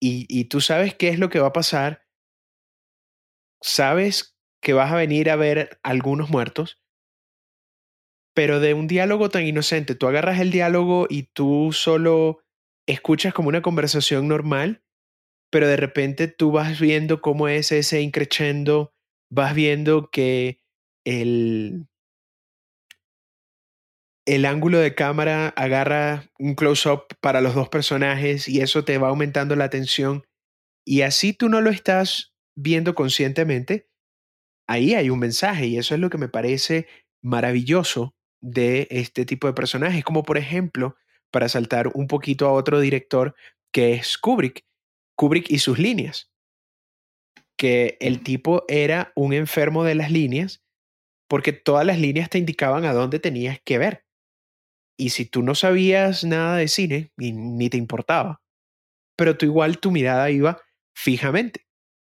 Y, 0.03 0.45
tú 0.45 0.61
sabes 0.61 0.95
qué 0.95 1.09
es 1.09 1.19
lo 1.19 1.29
que 1.29 1.39
va 1.39 1.47
a 1.47 1.53
pasar, 1.53 2.07
sabes 3.61 4.35
que 4.59 4.73
vas 4.73 4.91
a 4.91 4.95
venir 4.95 5.29
a 5.29 5.35
ver 5.35 5.79
algunos 5.83 6.29
muertos, 6.29 6.81
pero 8.35 8.59
de 8.59 8.73
un 8.73 8.87
diálogo 8.87 9.29
tan 9.29 9.45
inocente, 9.45 9.93
tú 9.93 10.07
agarras 10.07 10.39
el 10.39 10.51
diálogo 10.51 11.05
y 11.07 11.23
tú 11.33 11.71
solo 11.71 12.43
escuchas 12.87 13.33
como 13.33 13.49
una 13.49 13.61
conversación 13.61 14.27
normal, 14.27 14.83
pero 15.51 15.67
de 15.67 15.75
repente 15.75 16.27
tú 16.27 16.51
vas 16.51 16.79
viendo 16.79 17.21
cómo 17.21 17.47
es 17.47 17.71
ese 17.71 18.01
increchendo, 18.01 18.93
vas 19.29 19.53
viendo 19.53 20.09
que 20.09 20.59
el, 21.05 21.87
el 24.25 24.45
ángulo 24.45 24.79
de 24.79 24.95
cámara 24.95 25.49
agarra 25.49 26.31
un 26.39 26.55
close-up 26.55 27.03
para 27.19 27.41
los 27.41 27.53
dos 27.53 27.69
personajes 27.69 28.47
y 28.47 28.61
eso 28.61 28.85
te 28.85 28.97
va 28.97 29.09
aumentando 29.09 29.55
la 29.55 29.69
tensión. 29.69 30.25
Y 30.85 31.01
así 31.01 31.33
tú 31.33 31.49
no 31.49 31.61
lo 31.61 31.69
estás 31.69 32.33
viendo 32.55 32.95
conscientemente, 32.95 33.89
ahí 34.67 34.93
hay 34.93 35.09
un 35.09 35.19
mensaje 35.19 35.67
y 35.67 35.77
eso 35.77 35.93
es 35.93 35.99
lo 35.99 36.09
que 36.09 36.17
me 36.17 36.29
parece 36.29 36.87
maravilloso 37.21 38.15
de 38.41 38.87
este 38.89 39.25
tipo 39.25 39.47
de 39.47 39.53
personajes, 39.53 40.03
como 40.03 40.23
por 40.23 40.37
ejemplo, 40.37 40.95
para 41.29 41.49
saltar 41.49 41.91
un 41.93 42.07
poquito 42.07 42.47
a 42.47 42.53
otro 42.53 42.79
director 42.79 43.35
que 43.71 43.93
es 43.93 44.17
Kubrick, 44.17 44.65
Kubrick 45.15 45.49
y 45.49 45.59
sus 45.59 45.79
líneas, 45.79 46.31
que 47.57 47.97
el 47.99 48.23
tipo 48.23 48.63
era 48.67 49.11
un 49.15 49.33
enfermo 49.33 49.83
de 49.83 49.95
las 49.95 50.11
líneas 50.11 50.63
porque 51.31 51.53
todas 51.53 51.85
las 51.85 51.97
líneas 51.97 52.29
te 52.29 52.39
indicaban 52.39 52.83
a 52.83 52.91
dónde 52.91 53.17
tenías 53.19 53.59
que 53.63 53.77
ver. 53.77 54.05
Y 54.97 55.11
si 55.11 55.25
tú 55.25 55.43
no 55.43 55.55
sabías 55.55 56.25
nada 56.25 56.57
de 56.57 56.67
cine, 56.67 57.13
y 57.17 57.31
ni 57.31 57.69
te 57.69 57.77
importaba, 57.77 58.41
pero 59.15 59.37
tú 59.37 59.45
igual 59.45 59.79
tu 59.79 59.91
mirada 59.91 60.29
iba 60.29 60.61
fijamente. 60.93 61.65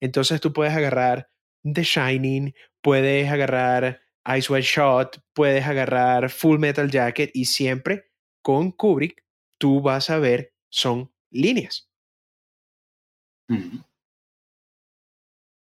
Entonces 0.02 0.40
tú 0.42 0.52
puedes 0.52 0.74
agarrar 0.74 1.30
The 1.62 1.82
Shining, 1.82 2.54
puedes 2.82 3.30
agarrar 3.30 4.02
Ice 4.36 4.52
White 4.52 4.66
Shot, 4.66 5.20
puedes 5.32 5.64
agarrar 5.64 6.28
Full 6.30 6.58
Metal 6.58 6.90
Jacket 6.90 7.30
y 7.32 7.46
siempre 7.46 8.10
con 8.42 8.70
Kubrick 8.70 9.24
tú 9.58 9.80
vas 9.80 10.10
a 10.10 10.18
ver 10.18 10.52
son 10.68 11.10
líneas. 11.30 11.88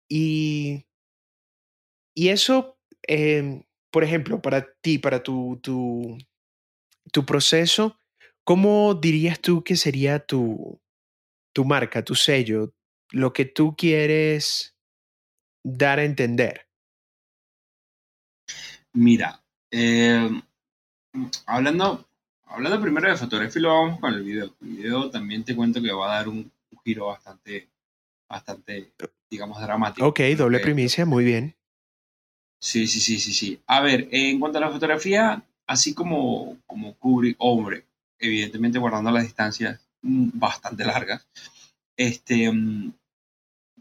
Y, 0.09 0.85
y 2.15 2.29
eso, 2.29 2.77
em, 3.03 3.63
por 3.91 4.03
ejemplo, 4.03 4.41
para 4.41 4.73
ti, 4.81 4.99
para 4.99 5.23
tu, 5.23 5.59
tu, 5.61 6.17
tu 7.11 7.25
proceso, 7.25 7.99
¿cómo 8.43 8.93
dirías 8.93 9.39
tú 9.39 9.63
que 9.63 9.75
sería 9.75 10.19
tu, 10.19 10.79
tu 11.53 11.65
marca, 11.65 12.03
tu 12.03 12.15
sello, 12.15 12.73
lo 13.11 13.33
que 13.33 13.45
tú 13.45 13.75
quieres 13.75 14.75
dar 15.63 15.99
a 15.99 16.03
entender? 16.03 16.67
Mira, 18.93 19.41
eh, 19.71 20.29
hablando, 21.47 22.07
hablando 22.45 22.81
primero 22.81 23.09
de 23.09 23.17
fotografía, 23.17 23.61
lo 23.63 23.69
vamos 23.69 23.99
con 23.99 24.13
el 24.13 24.23
video. 24.23 24.53
El 24.61 24.67
video 24.67 25.09
también 25.09 25.43
te 25.43 25.55
cuento 25.55 25.81
que 25.81 25.91
va 25.91 26.13
a 26.13 26.17
dar 26.17 26.27
un, 26.27 26.51
giro 26.83 27.07
bastante, 27.07 27.69
bastante, 28.29 28.93
digamos, 29.29 29.61
dramático. 29.61 30.07
Ok, 30.07 30.19
doble 30.37 30.59
primicia, 30.59 31.05
muy 31.05 31.23
bien. 31.23 31.55
Sí, 32.59 32.87
sí, 32.87 32.99
sí, 32.99 33.19
sí, 33.19 33.33
sí. 33.33 33.59
A 33.67 33.81
ver, 33.81 34.07
en 34.11 34.39
cuanto 34.39 34.57
a 34.57 34.61
la 34.61 34.71
fotografía, 34.71 35.43
así 35.67 35.93
como, 35.93 36.57
como 36.65 36.95
Kubrick, 36.95 37.35
hombre, 37.39 37.85
evidentemente 38.19 38.79
guardando 38.79 39.11
las 39.11 39.23
distancias 39.23 39.81
mm, 40.01 40.29
bastante 40.33 40.85
largas, 40.85 41.27
este, 41.97 42.51
mm, 42.51 42.93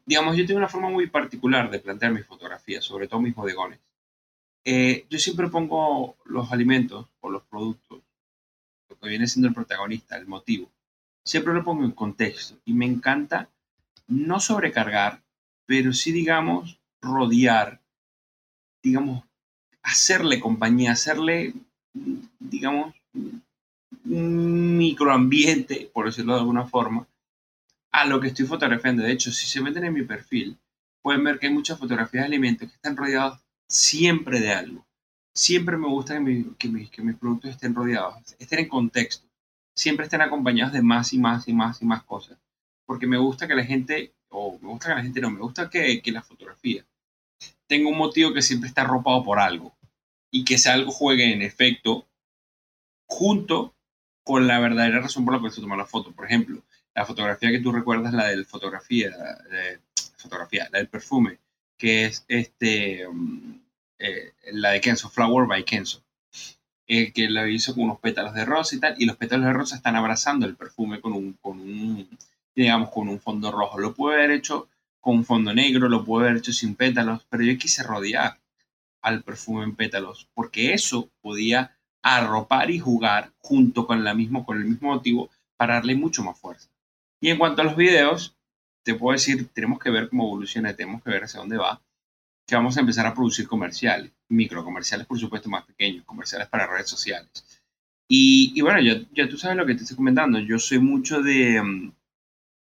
digamos, 0.04 0.36
yo 0.36 0.46
tengo 0.46 0.58
una 0.58 0.68
forma 0.68 0.90
muy 0.90 1.06
particular 1.06 1.70
de 1.70 1.78
plantear 1.78 2.12
mis 2.12 2.26
fotografías, 2.26 2.84
sobre 2.84 3.06
todo 3.06 3.20
mis 3.20 3.34
bodegones. 3.34 3.78
Eh, 4.64 5.06
yo 5.08 5.18
siempre 5.18 5.48
pongo 5.48 6.16
los 6.24 6.52
alimentos 6.52 7.06
o 7.20 7.30
los 7.30 7.42
productos, 7.44 8.00
lo 8.88 8.98
que 8.98 9.08
viene 9.08 9.26
siendo 9.26 9.48
el 9.48 9.54
protagonista, 9.54 10.16
el 10.16 10.26
motivo, 10.26 10.70
siempre 11.24 11.54
lo 11.54 11.64
pongo 11.64 11.84
en 11.84 11.92
contexto 11.92 12.58
y 12.64 12.74
me 12.74 12.86
encanta 12.86 13.48
no 14.08 14.40
sobrecargar, 14.40 15.22
pero 15.66 15.92
sí, 15.92 16.12
digamos, 16.12 16.80
rodear, 17.00 17.80
digamos, 18.82 19.24
hacerle 19.82 20.40
compañía, 20.40 20.92
hacerle, 20.92 21.54
digamos, 22.38 22.94
un 24.04 24.76
microambiente, 24.76 25.90
por 25.92 26.06
decirlo 26.06 26.34
de 26.34 26.40
alguna 26.40 26.66
forma, 26.66 27.06
a 27.92 28.06
lo 28.06 28.20
que 28.20 28.28
estoy 28.28 28.46
fotografiando. 28.46 29.02
De 29.02 29.12
hecho, 29.12 29.30
si 29.30 29.46
se 29.46 29.60
meten 29.60 29.84
en 29.84 29.92
mi 29.92 30.02
perfil, 30.02 30.58
pueden 31.02 31.24
ver 31.24 31.38
que 31.38 31.46
hay 31.46 31.52
muchas 31.52 31.78
fotografías 31.78 32.22
de 32.22 32.28
alimentos 32.28 32.68
que 32.68 32.74
están 32.74 32.96
rodeados 32.96 33.40
siempre 33.68 34.40
de 34.40 34.52
algo. 34.52 34.86
Siempre 35.34 35.76
me 35.76 35.88
gusta 35.88 36.14
que, 36.58 36.68
mis 36.68 37.16
productos 37.18 37.50
estén 37.50 37.74
rodeados, 37.74 38.36
estén 38.38 38.60
en 38.60 38.68
contexto, 38.68 39.26
siempre 39.74 40.04
estén 40.04 40.22
acompañados 40.22 40.72
de 40.72 40.82
más 40.82 41.12
y 41.12 41.18
más 41.18 41.48
y 41.48 41.52
más 41.52 41.82
y 41.82 41.84
más 41.84 42.02
cosas. 42.04 42.38
Porque 42.86 43.06
me 43.06 43.18
gusta 43.18 43.46
que 43.46 43.54
la 43.54 43.64
gente, 43.64 44.14
o 44.28 44.58
me 44.60 44.68
gusta 44.68 44.88
que 44.88 44.94
la 44.96 45.02
gente 45.02 45.20
no, 45.20 45.30
me 45.30 45.40
gusta 45.40 45.70
que, 45.70 46.02
que 46.02 46.12
la 46.12 46.22
fotografía 46.22 46.84
tenga 47.66 47.88
un 47.88 47.96
motivo 47.96 48.34
que 48.34 48.42
siempre 48.42 48.68
está 48.68 48.82
arropado 48.82 49.24
por 49.24 49.38
algo 49.38 49.74
y 50.30 50.44
que 50.44 50.54
ese 50.54 50.70
algo 50.70 50.90
juegue 50.90 51.32
en 51.32 51.42
efecto 51.42 52.06
junto 53.06 53.74
con 54.24 54.46
la 54.46 54.60
verdadera 54.60 55.00
razón 55.00 55.24
por 55.24 55.34
la 55.34 55.40
que 55.40 55.54
se 55.54 55.60
toma 55.60 55.76
la 55.76 55.86
foto. 55.86 56.12
Por 56.12 56.26
ejemplo, 56.26 56.62
la 56.94 57.06
fotografía 57.06 57.50
que 57.50 57.60
tú 57.60 57.72
recuerdas, 57.72 58.12
la 58.12 58.28
del 58.28 58.44
fotografía, 58.46 59.10
de, 59.50 59.80
fotografía, 60.16 60.68
la 60.70 60.78
del 60.78 60.88
perfume, 60.88 61.38
que 61.78 62.04
es 62.04 62.24
este, 62.28 63.06
mm, 63.10 63.60
eh, 63.98 64.32
la 64.52 64.70
de 64.70 64.80
Kenzo, 64.80 65.08
Flower 65.08 65.46
by 65.46 65.64
Kenzo, 65.64 66.02
eh, 66.86 67.12
que 67.12 67.28
la 67.30 67.48
hizo 67.48 67.74
con 67.74 67.84
unos 67.84 68.00
pétalos 68.00 68.34
de 68.34 68.44
rosa 68.44 68.76
y 68.76 68.80
tal, 68.80 68.94
y 68.98 69.06
los 69.06 69.16
pétalos 69.16 69.46
de 69.46 69.52
rosa 69.52 69.76
están 69.76 69.96
abrazando 69.96 70.46
el 70.46 70.56
perfume 70.56 71.00
con 71.00 71.12
un, 71.12 71.34
con 71.34 71.60
un, 71.60 72.08
digamos, 72.54 72.90
con 72.90 73.08
un 73.08 73.20
fondo 73.20 73.50
rojo. 73.50 73.78
Lo 73.78 73.94
puede 73.94 74.18
haber 74.18 74.32
hecho 74.32 74.68
con 75.00 75.16
un 75.16 75.24
fondo 75.24 75.52
negro, 75.54 75.88
lo 75.88 76.04
puede 76.04 76.26
haber 76.28 76.38
hecho 76.38 76.52
sin 76.52 76.74
pétalos, 76.74 77.26
pero 77.28 77.42
yo 77.44 77.58
quise 77.58 77.82
rodear 77.82 78.38
al 79.02 79.22
perfume 79.22 79.64
en 79.64 79.74
pétalos, 79.74 80.28
porque 80.34 80.74
eso 80.74 81.10
podía 81.20 81.76
arropar 82.02 82.70
y 82.70 82.78
jugar 82.78 83.32
junto 83.40 83.86
con, 83.86 84.04
la 84.04 84.14
mismo, 84.14 84.44
con 84.44 84.58
el 84.58 84.64
mismo 84.64 84.94
motivo 84.94 85.30
para 85.56 85.74
darle 85.74 85.94
mucho 85.94 86.22
más 86.22 86.38
fuerza. 86.38 86.68
Y 87.20 87.30
en 87.30 87.38
cuanto 87.38 87.62
a 87.62 87.64
los 87.64 87.76
videos, 87.76 88.36
te 88.82 88.94
puedo 88.94 89.12
decir, 89.12 89.48
tenemos 89.52 89.78
que 89.78 89.90
ver 89.90 90.08
cómo 90.08 90.24
evoluciona, 90.24 90.74
tenemos 90.74 91.02
que 91.02 91.10
ver 91.10 91.24
hacia 91.24 91.40
dónde 91.40 91.56
va, 91.56 91.80
que 92.46 92.54
vamos 92.54 92.76
a 92.76 92.80
empezar 92.80 93.06
a 93.06 93.14
producir 93.14 93.46
comerciales, 93.46 94.12
microcomerciales, 94.28 95.06
por 95.06 95.18
supuesto, 95.18 95.48
más 95.48 95.64
pequeños, 95.64 96.04
comerciales 96.04 96.48
para 96.48 96.66
redes 96.66 96.88
sociales. 96.88 97.30
Y, 98.08 98.60
bueno, 98.60 98.80
ya, 98.80 99.00
ya, 99.14 99.28
tú 99.28 99.38
sabes 99.38 99.56
lo 99.56 99.64
que 99.64 99.74
te 99.74 99.82
estoy 99.82 99.96
comentando, 99.96 100.38
yo 100.38 100.58
soy 100.58 100.78
mucho 100.78 101.22
de, 101.22 101.62
mm, 101.62 101.92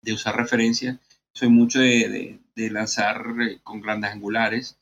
de 0.02 0.12
usar 0.12 0.36
referencias, 0.36 0.98
soy 1.32 1.48
mucho 1.48 1.80
de, 1.80 2.38
de, 2.54 2.70
lanzar 2.70 3.24
eh, 3.40 3.58
con 3.62 3.80
grandes 3.80 4.12
angulares, 4.12 4.78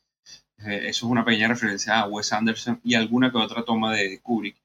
eh, 0.59 0.89
eso 0.89 1.05
es 1.05 1.11
una 1.11 1.25
pequeña 1.25 1.47
referencia 1.47 1.99
a 1.99 2.07
Wes 2.07 2.33
Anderson 2.33 2.79
y 2.83 2.95
alguna 2.95 3.31
que 3.31 3.37
otra 3.37 3.63
toma 3.63 3.93
de 3.95 4.19
Kubrick 4.19 4.57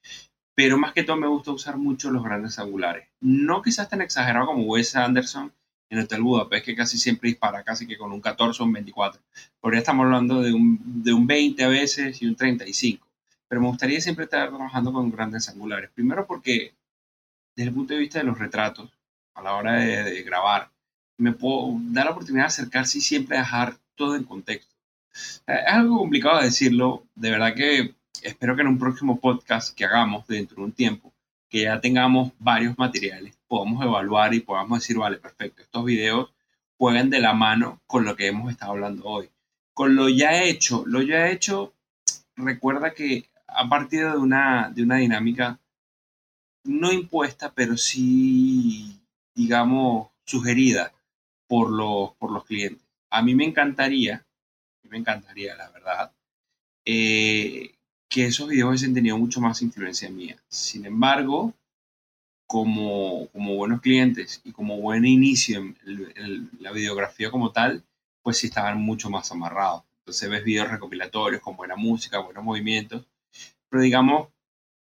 pero 0.55 0.79
más 0.79 0.93
que 0.93 1.03
todo 1.03 1.17
me 1.17 1.27
gusta 1.27 1.53
usar 1.53 1.77
mucho 1.77 2.11
los 2.11 2.23
grandes 2.23 2.59
angulares. 2.59 3.09
No 3.21 3.63
quizás 3.63 3.89
tan 3.89 4.01
exagerado 4.03 4.47
como 4.47 4.63
Wes 4.65 4.95
Anderson 4.95 5.53
en 5.91 5.99
Hotel 5.99 6.23
Budapest, 6.23 6.65
que 6.65 6.75
casi 6.75 6.99
siempre 6.99 7.29
dispara 7.29 7.63
casi 7.63 7.87
que 7.87 7.97
con 7.97 8.13
un 8.13 8.21
14 8.21 8.63
o 8.63 8.67
un 8.67 8.73
24. 8.73 9.21
Por 9.61 9.75
estamos 9.75 10.05
hablando 10.05 10.43
de 10.43 10.53
un, 10.53 11.03
de 11.03 11.13
un 11.13 11.27
20 11.27 11.63
a 11.65 11.69
veces 11.69 12.21
y 12.23 12.27
un 12.27 12.37
35. 12.37 13.07
Pero 13.49 13.61
me 13.61 13.69
gustaría 13.69 14.01
siempre 14.01 14.25
estar 14.25 14.49
trabajando 14.49 14.93
con 14.93 15.11
grandes 15.11 15.49
angulares. 15.49 15.91
Primero 15.95 16.27
porque 16.27 16.75
desde 17.55 17.69
el 17.69 17.75
punto 17.75 17.95
de 17.95 18.01
vista 18.01 18.19
de 18.19 18.25
los 18.25 18.39
retratos, 18.39 18.91
a 19.35 19.43
la 19.43 19.55
hora 19.55 19.75
de, 19.75 20.23
grabar, 20.23 20.71
me 21.19 21.33
puedo 21.33 21.77
dar 21.91 22.07
la 22.07 22.13
oportunidad 22.13 22.45
de 22.45 22.49
acercarse 22.49 22.99
y 22.99 23.01
siempre 23.01 23.39
dejar 23.39 23.77
todo 23.95 24.17
en 24.17 24.25
contexto. 24.25 24.75
Es 25.47 25.67
algo 25.69 25.99
complicado 25.99 26.39
de 26.39 26.47
decirlo, 26.47 27.05
de 27.15 27.31
verdad 27.31 27.55
que 27.55 27.95
espero 28.23 28.57
que 28.57 28.63
en 28.63 28.69
un 28.69 28.79
próximo 28.79 29.21
podcast 29.21 29.75
que 29.77 29.85
hagamos 29.85 30.27
dentro 30.27 30.57
de 30.57 30.63
un 30.63 30.73
tiempo, 30.73 31.13
que 31.49 31.63
ya 31.63 31.81
tengamos 31.81 32.33
varios 32.39 32.77
materiales, 32.79 33.37
podamos 33.55 33.85
evaluar 33.85 34.35
y 34.35 34.41
podamos 34.41 34.81
decir, 34.81 34.99
vale, 34.99 35.19
perfecto, 35.19 35.63
estos 35.63 35.85
videos 35.85 36.35
juegan 36.77 37.09
de 37.09 37.21
la 37.21 37.35
mano 37.35 37.81
con 37.87 38.05
lo 38.05 38.17
que 38.17 38.27
hemos 38.27 38.51
estado 38.51 38.73
hablando 38.73 39.05
hoy. 39.05 39.31
Con 39.73 39.95
lo 39.95 40.09
ya 40.09 40.43
hecho, 40.43 40.83
lo 40.87 41.03
ya 41.03 41.31
hecho, 41.31 41.73
recuerda 42.35 42.95
que 42.95 43.31
a 43.47 43.69
partir 43.69 44.11
de 44.11 44.17
una, 44.17 44.73
de 44.75 44.83
una 44.83 44.97
dinámica 44.97 45.61
no 46.65 46.91
impuesta, 46.91 47.53
pero 47.55 47.77
sí, 47.77 49.01
digamos, 49.37 50.09
sugerida 50.25 50.93
por 51.47 51.71
los, 51.71 52.11
por 52.15 52.33
los 52.33 52.45
clientes. 52.47 52.85
A 53.11 53.23
mí 53.23 53.37
me 53.37 53.45
encantaría, 53.45 54.27
me 54.83 54.99
encantaría, 54.99 55.55
la 55.55 55.71
verdad, 55.71 56.13
eh, 56.85 57.77
que 58.09 58.27
esos 58.27 58.49
videos 58.49 58.71
hubiesen 58.71 58.95
tenido 58.95 59.17
mucho 59.17 59.41
más 59.41 59.63
influencia 59.63 60.11
mía. 60.11 60.43
Sin 60.49 60.87
embargo, 60.87 61.55
como, 62.47 63.29
como 63.29 63.55
buenos 63.57 63.81
clientes 63.81 64.41
y 64.45 64.53
como 64.53 64.79
buen 64.79 65.05
inicio 65.05 65.61
en 65.87 66.51
la 66.61 66.73
videografía 66.73 67.31
como 67.31 67.53
tal, 67.53 67.83
pues 68.23 68.39
sí 68.39 68.49
estaban 68.49 68.81
mucho 68.81 69.11
más 69.11 69.31
amarrados. 69.33 69.83
Entonces 70.01 70.29
ves 70.29 70.45
videos 70.45 70.71
recopilatorios 70.71 71.41
con 71.43 71.57
buena 71.57 71.77
música, 71.77 72.19
buenos 72.19 72.45
movimientos, 72.45 73.05
pero 73.69 73.83
digamos 73.83 74.29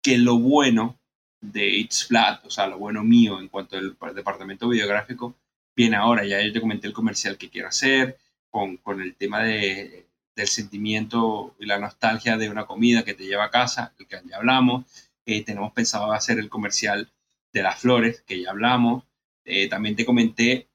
que 0.01 0.17
lo 0.17 0.39
bueno 0.39 0.97
de 1.41 1.69
It's 1.77 2.05
Flat, 2.05 2.45
o 2.45 2.49
sea, 2.49 2.67
lo 2.67 2.77
bueno 2.77 3.03
mío 3.03 3.39
en 3.39 3.47
cuanto 3.47 3.77
al 3.77 4.15
departamento 4.15 4.69
videográfico, 4.69 5.35
viene 5.75 5.95
ahora. 5.95 6.25
Ya 6.25 6.41
yo 6.41 6.51
te 6.53 6.61
comenté 6.61 6.87
el 6.87 6.93
comercial 6.93 7.37
que 7.37 7.49
quiero 7.49 7.69
hacer, 7.69 8.17
con, 8.49 8.77
con 8.77 9.01
el 9.01 9.15
tema 9.15 9.43
de 9.43 10.09
del 10.39 10.47
sentimiento 10.47 11.53
y 11.59 11.65
la 11.65 11.79
nostalgia 11.79 12.37
de 12.37 12.49
una 12.49 12.65
comida 12.65 13.03
que 13.03 13.13
te 13.13 13.25
lleva 13.25 13.45
a 13.45 13.51
casa, 13.51 13.93
el 13.99 14.07
que 14.07 14.21
ya 14.25 14.37
hablamos. 14.37 14.85
Eh, 15.25 15.43
tenemos 15.43 15.73
pensado 15.73 16.11
hacer 16.11 16.39
el 16.39 16.49
comercial 16.49 17.11
de 17.53 17.63
las 17.63 17.79
flores, 17.79 18.23
que 18.25 18.41
ya 18.41 18.51
hablamos. 18.51 19.03
Eh, 19.45 19.67
también 19.67 19.95
te 19.95 20.05
comenté 20.05 20.69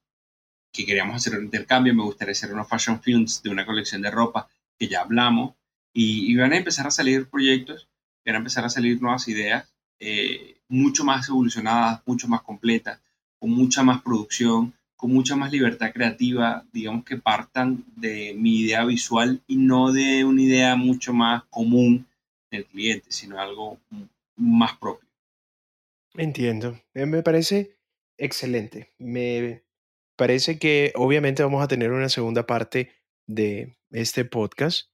que 0.71 0.85
queríamos 0.85 1.15
hacer 1.15 1.37
un 1.37 1.45
intercambio, 1.45 1.93
me 1.95 2.03
gustaría 2.03 2.33
hacer 2.33 2.53
unos 2.53 2.67
fashion 2.67 3.01
films 3.01 3.41
de 3.41 3.49
una 3.49 3.65
colección 3.65 4.01
de 4.01 4.11
ropa, 4.11 4.49
que 4.77 4.87
ya 4.87 5.01
hablamos. 5.01 5.55
Y, 5.93 6.35
van 6.35 6.51
a 6.51 6.57
empezar 6.57 6.85
a 6.87 6.91
salir 6.91 7.29
proyectos, 7.29 7.87
van 8.25 8.35
a 8.35 8.39
empezar 8.39 8.65
a 8.65 8.69
salir 8.69 9.01
nuevas 9.01 9.27
ideas, 9.29 9.73
eh, 9.99 10.57
mucho 10.67 11.05
más 11.05 11.29
evolucionadas, 11.29 12.01
mucho 12.05 12.27
más 12.27 12.41
completas, 12.41 12.99
con 13.39 13.51
mucha 13.51 13.83
más 13.83 14.01
producción, 14.01 14.73
con 14.97 15.13
mucha 15.13 15.37
más 15.37 15.51
libertad 15.51 15.93
creativa, 15.93 16.65
digamos 16.73 17.05
que 17.05 17.17
partan 17.17 17.85
de 17.95 18.33
mi 18.37 18.59
idea 18.61 18.83
visual 18.83 19.41
y 19.47 19.55
no 19.55 19.93
de 19.93 20.25
una 20.25 20.41
idea 20.41 20.75
mucho 20.75 21.13
más 21.13 21.43
común 21.45 22.05
del 22.51 22.65
cliente, 22.65 23.07
sino 23.11 23.39
algo 23.39 23.79
más 24.35 24.77
propio. 24.77 25.04
Entiendo. 26.17 26.79
Eh, 26.93 27.05
me 27.05 27.23
parece 27.23 27.77
excelente. 28.17 28.93
Me 28.97 29.63
parece 30.17 30.59
que 30.59 30.93
obviamente 30.95 31.43
vamos 31.43 31.63
a 31.63 31.67
tener 31.67 31.91
una 31.91 32.09
segunda 32.09 32.45
parte 32.45 32.91
de 33.27 33.77
este 33.91 34.25
podcast 34.25 34.89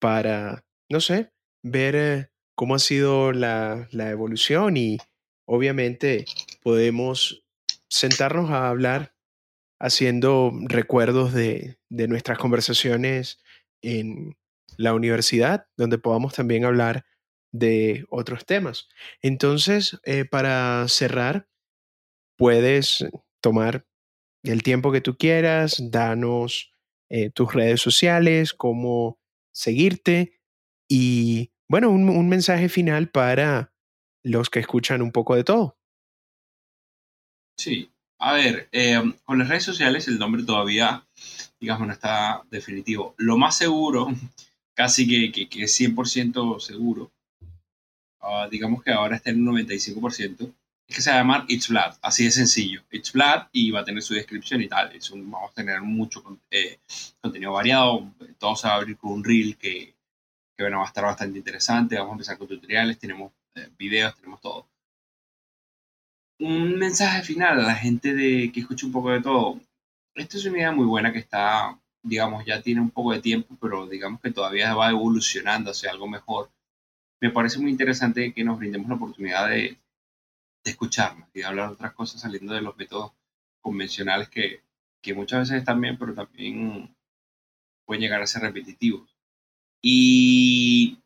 para, 0.00 0.64
no 0.88 1.00
sé, 1.00 1.32
ver 1.62 1.96
eh, 1.96 2.30
cómo 2.54 2.74
ha 2.74 2.78
sido 2.78 3.32
la, 3.32 3.88
la 3.90 4.10
evolución 4.10 4.76
y 4.76 4.98
obviamente 5.46 6.24
podemos 6.62 7.44
sentarnos 7.88 8.50
a 8.50 8.68
hablar 8.68 9.16
haciendo 9.78 10.52
recuerdos 10.68 11.32
de, 11.32 11.78
nuestras 11.90 12.38
conversaciones 12.38 13.38
en 13.82 14.36
la 14.76 14.94
universidad, 14.94 15.66
donde 15.76 15.98
podamos 15.98 16.34
también 16.34 16.64
hablar 16.64 17.04
de 17.52 18.04
otros 18.10 18.44
temas. 18.44 18.88
Entonces, 19.22 19.98
eh, 20.04 20.24
para 20.24 20.86
cerrar, 20.88 21.48
puedes 22.36 23.06
tomar 23.40 23.86
el 24.42 24.62
tiempo 24.62 24.92
que 24.92 25.00
tú 25.00 25.16
quieras, 25.16 25.90
danos 25.90 26.72
eh, 27.08 27.30
tus 27.30 27.52
redes 27.52 27.80
sociales, 27.80 28.52
cómo 28.52 29.18
seguirte 29.52 30.40
y, 30.88 31.52
bueno, 31.68 31.90
un 31.90 32.28
mensaje 32.28 32.68
final 32.68 33.08
para 33.08 33.72
los 34.22 34.50
que 34.50 34.60
escuchan 34.60 35.02
un 35.02 35.12
poco 35.12 35.34
de 35.34 35.44
todo. 35.44 35.78
Sí, 37.56 37.90
a 38.18 38.32
ver, 38.32 38.68
eh, 38.72 39.00
con 39.24 39.38
las 39.38 39.48
redes 39.48 39.64
sociales 39.64 40.08
el 40.08 40.18
nombre 40.18 40.42
todavía, 40.42 41.06
digamos, 41.60 41.86
no 41.86 41.92
está 41.92 42.42
definitivo. 42.50 43.14
Lo 43.18 43.36
más 43.38 43.56
seguro 43.56 44.08
casi 44.74 45.06
que, 45.06 45.32
que, 45.32 45.48
que 45.48 45.64
100% 45.64 46.60
seguro. 46.60 47.12
Ah, 48.28 48.48
digamos 48.50 48.82
que 48.82 48.90
ahora 48.90 49.16
está 49.16 49.30
en 49.30 49.48
un 49.48 49.56
95%. 49.56 50.52
Es 50.88 50.96
que 50.96 51.02
se 51.02 51.10
va 51.10 51.16
a 51.16 51.18
llamar 51.20 51.44
It's 51.48 51.68
Blood, 51.68 51.94
así 52.02 52.24
de 52.24 52.30
sencillo. 52.32 52.82
It's 52.90 53.12
Blood 53.12 53.48
y 53.52 53.70
va 53.70 53.80
a 53.80 53.84
tener 53.84 54.02
su 54.02 54.14
descripción 54.14 54.60
y 54.62 54.68
tal. 54.68 54.94
Es 54.94 55.10
un, 55.10 55.30
vamos 55.30 55.50
a 55.50 55.54
tener 55.54 55.80
mucho 55.82 56.22
eh, 56.50 56.78
contenido 57.20 57.52
variado. 57.52 58.12
Todo 58.38 58.56
se 58.56 58.66
va 58.66 58.74
a 58.74 58.76
abrir 58.76 58.96
con 58.96 59.12
un 59.12 59.24
reel 59.24 59.56
que, 59.56 59.94
que 60.56 60.62
bueno, 60.64 60.78
va 60.78 60.84
a 60.84 60.88
estar 60.88 61.04
bastante 61.04 61.38
interesante. 61.38 61.96
Vamos 61.96 62.10
a 62.10 62.14
empezar 62.14 62.38
con 62.38 62.48
tutoriales, 62.48 62.98
tenemos 62.98 63.32
eh, 63.54 63.68
videos, 63.78 64.16
tenemos 64.16 64.40
todo. 64.40 64.66
Un 66.38 66.78
mensaje 66.78 67.22
final 67.22 67.60
a 67.60 67.62
la 67.62 67.74
gente 67.74 68.12
de 68.14 68.50
que 68.52 68.60
escuche 68.60 68.86
un 68.86 68.92
poco 68.92 69.10
de 69.10 69.22
todo. 69.22 69.60
Esta 70.14 70.36
es 70.36 70.44
una 70.46 70.58
idea 70.58 70.72
muy 70.72 70.86
buena 70.86 71.12
que 71.12 71.18
está, 71.20 71.78
digamos, 72.02 72.44
ya 72.44 72.60
tiene 72.62 72.80
un 72.80 72.90
poco 72.90 73.12
de 73.12 73.20
tiempo, 73.20 73.56
pero 73.60 73.86
digamos 73.86 74.20
que 74.20 74.32
todavía 74.32 74.74
va 74.74 74.90
evolucionando 74.90 75.70
hacia 75.70 75.90
algo 75.90 76.08
mejor. 76.08 76.50
Me 77.20 77.30
parece 77.30 77.58
muy 77.58 77.70
interesante 77.70 78.32
que 78.32 78.44
nos 78.44 78.58
brindemos 78.58 78.88
la 78.88 78.96
oportunidad 78.96 79.48
de, 79.48 79.78
de 80.64 80.70
escucharnos 80.70 81.28
y 81.32 81.40
de 81.40 81.44
hablar 81.44 81.68
de 81.68 81.74
otras 81.74 81.94
cosas 81.94 82.20
saliendo 82.20 82.54
de 82.54 82.60
los 82.60 82.76
métodos 82.76 83.12
convencionales 83.60 84.28
que, 84.28 84.62
que 85.00 85.14
muchas 85.14 85.40
veces 85.40 85.58
están 85.58 85.80
bien, 85.80 85.96
pero 85.98 86.14
también 86.14 86.94
pueden 87.84 88.02
llegar 88.02 88.20
a 88.20 88.26
ser 88.26 88.42
repetitivos. 88.42 89.16
Y, 89.80 90.98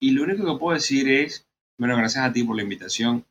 y 0.00 0.10
lo 0.10 0.24
único 0.24 0.44
que 0.44 0.58
puedo 0.58 0.74
decir 0.74 1.08
es, 1.08 1.46
bueno, 1.78 1.96
gracias 1.96 2.24
a 2.24 2.32
ti 2.32 2.42
por 2.42 2.56
la 2.56 2.62
invitación 2.62 3.24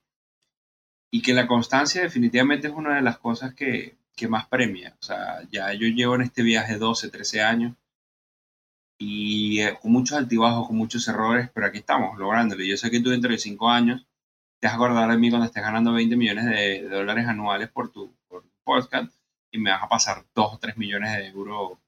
y 1.12 1.22
que 1.22 1.34
la 1.34 1.48
constancia 1.48 2.02
definitivamente 2.02 2.68
es 2.68 2.74
una 2.74 2.96
de 2.96 3.02
las 3.02 3.18
cosas 3.18 3.54
que, 3.54 3.98
que 4.16 4.30
más 4.30 4.48
premia. 4.48 4.96
O 5.02 5.04
sea, 5.04 5.42
ya 5.52 5.74
yo 5.74 5.88
llevo 5.88 6.16
en 6.16 6.22
este 6.22 6.42
viaje 6.42 6.78
12, 6.78 7.10
13 7.10 7.42
años 7.42 7.76
y 9.04 9.62
eh, 9.62 9.76
con 9.82 9.92
muchos 9.92 10.16
altibajos, 10.16 10.68
con 10.68 10.78
muchos 10.78 11.08
errores, 11.08 11.50
pero 11.56 11.66
aquí 11.66 11.80
estamos 11.80 12.20
lográndolo. 12.20 12.64
Yo 12.64 12.78
sé 12.78 12.92
que 12.92 13.00
tú 13.00 13.10
dentro 13.10 13.32
de 13.32 13.40
5 13.40 13.68
años 13.68 14.06
te 14.60 14.68
vas 14.68 14.74
a 14.74 14.76
acordar 14.76 15.10
de 15.10 15.18
mí 15.18 15.32
cuando 15.32 15.48
estés 15.48 15.64
ganando 15.64 15.92
20 15.92 16.16
millones 16.16 16.46
de, 16.46 16.88
dólares 16.88 17.28
anuales 17.28 17.70
por 17.70 17.92
tu, 17.92 18.14
por 18.28 18.44
tu 18.44 18.50
podcast 18.64 19.12
y 19.50 19.58
me 19.58 19.72
vas 19.72 19.82
a 19.82 19.90
pasar 19.90 20.24
2 20.36 20.54
o 20.54 20.60
3 20.60 20.78
millones 20.78 21.18
de 21.18 21.28
euros 21.30 21.80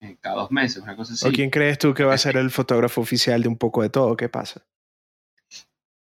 en 0.00 0.14
cada 0.16 0.36
dos 0.36 0.52
meses, 0.52 0.80
una 0.80 0.94
cosa 0.94 1.14
así. 1.14 1.26
¿O 1.26 1.32
quién 1.32 1.50
crees 1.50 1.78
tú 1.78 1.92
que 1.94 2.04
va 2.04 2.14
a 2.14 2.18
ser 2.18 2.36
el 2.36 2.52
fotógrafo 2.52 3.00
oficial 3.00 3.42
de 3.42 3.48
un 3.48 3.58
poco 3.58 3.82
de 3.82 3.90
todo? 3.90 4.16
¿Qué 4.16 4.28
pasa? 4.28 4.62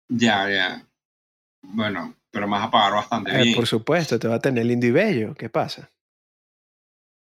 Ya, 0.09 0.49
ya. 0.49 0.85
Bueno, 1.61 2.15
pero 2.31 2.47
me 2.47 2.57
vas 2.57 2.67
a 2.67 2.71
pagar 2.71 2.93
bastante 2.95 3.31
Eh, 3.31 3.43
bien. 3.43 3.55
por 3.55 3.65
supuesto, 3.65 4.19
te 4.19 4.27
va 4.27 4.35
a 4.35 4.41
tener 4.41 4.65
lindo 4.65 4.87
y 4.87 4.91
bello. 4.91 5.35
¿Qué 5.35 5.47
pasa? 5.47 5.89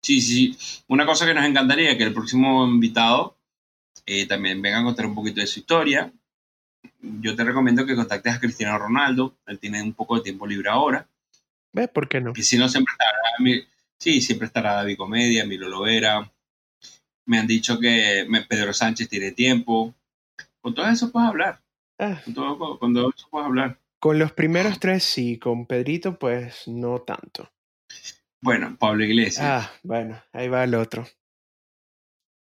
Sí, 0.01 0.21
sí. 0.21 0.57
Una 0.87 1.05
cosa 1.05 1.25
que 1.25 1.33
nos 1.33 1.45
encantaría 1.45 1.97
que 1.97 2.03
el 2.03 2.13
próximo 2.13 2.65
invitado 2.65 3.35
eh, 4.05 4.25
también 4.27 4.61
venga 4.61 4.79
a 4.79 4.83
contar 4.83 5.05
un 5.05 5.15
poquito 5.15 5.41
de 5.41 5.47
su 5.47 5.59
historia. 5.59 6.11
Yo 7.01 7.35
te 7.35 7.43
recomiendo 7.43 7.85
que 7.85 7.95
contactes 7.95 8.33
a 8.33 8.39
Cristiano 8.39 8.77
Ronaldo. 8.77 9.35
Él 9.45 9.59
tiene 9.59 9.81
un 9.83 9.93
poco 9.93 10.15
de 10.15 10.21
tiempo 10.21 10.47
libre 10.47 10.69
ahora. 10.69 11.07
¿Ves? 11.73 11.89
¿Por 11.89 12.07
qué 12.07 12.21
no? 12.21 12.33
Y 12.35 12.43
si 12.43 12.57
no, 12.57 12.67
siempre 12.69 12.93
estará, 12.93 13.65
sí, 13.97 14.21
siempre 14.21 14.47
estará 14.47 14.73
David 14.73 14.97
Comedia, 14.97 15.45
Milo 15.45 15.67
Lovera. 15.69 16.31
Me 17.25 17.37
han 17.37 17.47
dicho 17.47 17.79
que 17.79 18.25
Pedro 18.47 18.73
Sánchez 18.73 19.07
tiene 19.09 19.31
tiempo. 19.31 19.93
Con 20.61 20.73
todo 20.73 20.87
eso 20.87 21.11
puedes 21.11 21.29
hablar. 21.29 21.61
Ah, 21.99 22.19
Con 22.25 22.33
todo, 22.33 22.79
con 22.79 22.93
todo 22.93 23.13
eso 23.15 23.27
puedes 23.29 23.45
hablar. 23.47 23.77
con 23.99 24.17
los 24.17 24.31
primeros 24.31 24.79
tres 24.79 25.03
sí, 25.03 25.37
con 25.37 25.65
Pedrito 25.65 26.17
pues 26.17 26.67
no 26.67 26.99
tanto. 26.99 27.51
Bueno, 28.41 28.77
Pablo 28.79 29.03
Iglesias. 29.03 29.45
Ah, 29.45 29.71
bueno, 29.83 30.21
ahí 30.31 30.47
va 30.47 30.63
el 30.63 30.75
otro. 30.75 31.05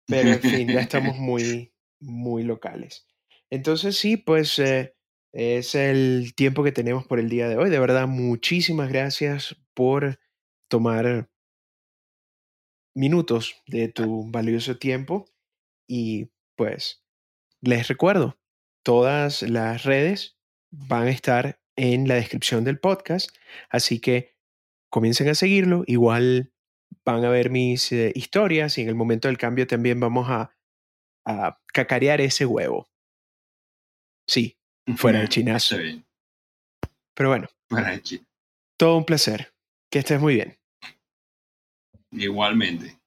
Pero 0.07 0.29
en 0.29 0.41
fin, 0.41 0.67
ya 0.67 0.79
estamos 0.81 1.17
muy, 1.17 1.73
muy 1.99 2.43
locales. 2.43 3.07
Entonces 3.49 3.97
sí, 3.97 4.17
pues 4.17 4.57
eh, 4.59 4.95
es 5.31 5.75
el 5.75 6.33
tiempo 6.35 6.63
que 6.63 6.71
tenemos 6.71 7.05
por 7.05 7.19
el 7.19 7.29
día 7.29 7.47
de 7.47 7.57
hoy. 7.57 7.69
De 7.69 7.79
verdad, 7.79 8.07
muchísimas 8.07 8.89
gracias 8.89 9.55
por 9.73 10.19
tomar 10.67 11.29
minutos 12.95 13.55
de 13.67 13.89
tu 13.89 14.29
valioso 14.31 14.77
tiempo. 14.77 15.25
Y 15.87 16.31
pues 16.55 17.03
les 17.61 17.87
recuerdo, 17.87 18.39
todas 18.83 19.41
las 19.43 19.83
redes 19.83 20.37
van 20.71 21.07
a 21.07 21.11
estar 21.11 21.59
en 21.75 22.07
la 22.07 22.15
descripción 22.15 22.63
del 22.63 22.79
podcast, 22.79 23.35
así 23.69 23.99
que 23.99 24.32
comiencen 24.93 25.27
a 25.27 25.33
seguirlo. 25.33 25.83
Igual 25.87 26.53
van 27.03 27.25
a 27.25 27.29
ver 27.29 27.49
mis 27.49 27.91
eh, 27.91 28.11
historias 28.13 28.77
y 28.77 28.81
en 28.83 28.89
el 28.89 28.95
momento 28.95 29.27
del 29.27 29.39
cambio 29.39 29.65
también 29.65 29.99
vamos 29.99 30.29
a, 30.29 30.55
a 31.25 31.59
cacarear 31.73 32.21
ese 32.21 32.45
huevo. 32.45 32.87
Sí, 34.27 34.55
fuera 34.95 35.21
de 35.21 35.29
chinazo. 35.29 35.77
Pero 37.15 37.29
bueno, 37.29 37.49
fuera 37.67 37.89
de 37.89 38.21
todo 38.77 38.97
un 38.97 39.05
placer. 39.05 39.51
Que 39.91 39.99
estés 39.99 40.19
muy 40.19 40.35
bien. 40.35 40.57
Igualmente. 42.11 42.99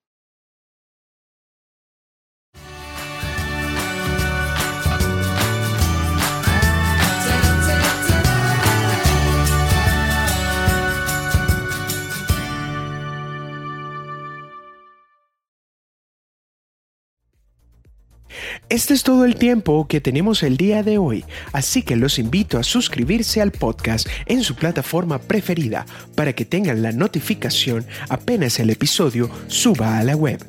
Este 18.69 18.95
es 18.95 19.05
todo 19.05 19.25
el 19.25 19.37
tiempo 19.37 19.87
que 19.87 20.01
tenemos 20.01 20.43
el 20.43 20.57
día 20.57 20.83
de 20.83 20.99
hoy, 20.99 21.25
así 21.53 21.83
que 21.83 21.95
los 21.95 22.19
invito 22.19 22.59
a 22.59 22.65
suscribirse 22.65 23.41
al 23.41 23.53
podcast 23.53 24.09
en 24.27 24.43
su 24.43 24.57
plataforma 24.57 25.21
preferida 25.21 25.87
para 26.17 26.33
que 26.33 26.45
tengan 26.45 26.83
la 26.83 26.91
notificación 26.91 27.87
apenas 28.09 28.59
el 28.59 28.71
episodio 28.71 29.31
suba 29.47 29.99
a 29.99 30.03
la 30.03 30.17
web. 30.17 30.45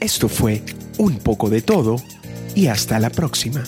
Esto 0.00 0.30
fue 0.30 0.62
un 0.96 1.18
poco 1.18 1.50
de 1.50 1.60
todo 1.60 1.96
y 2.54 2.68
hasta 2.68 2.98
la 2.98 3.10
próxima. 3.10 3.62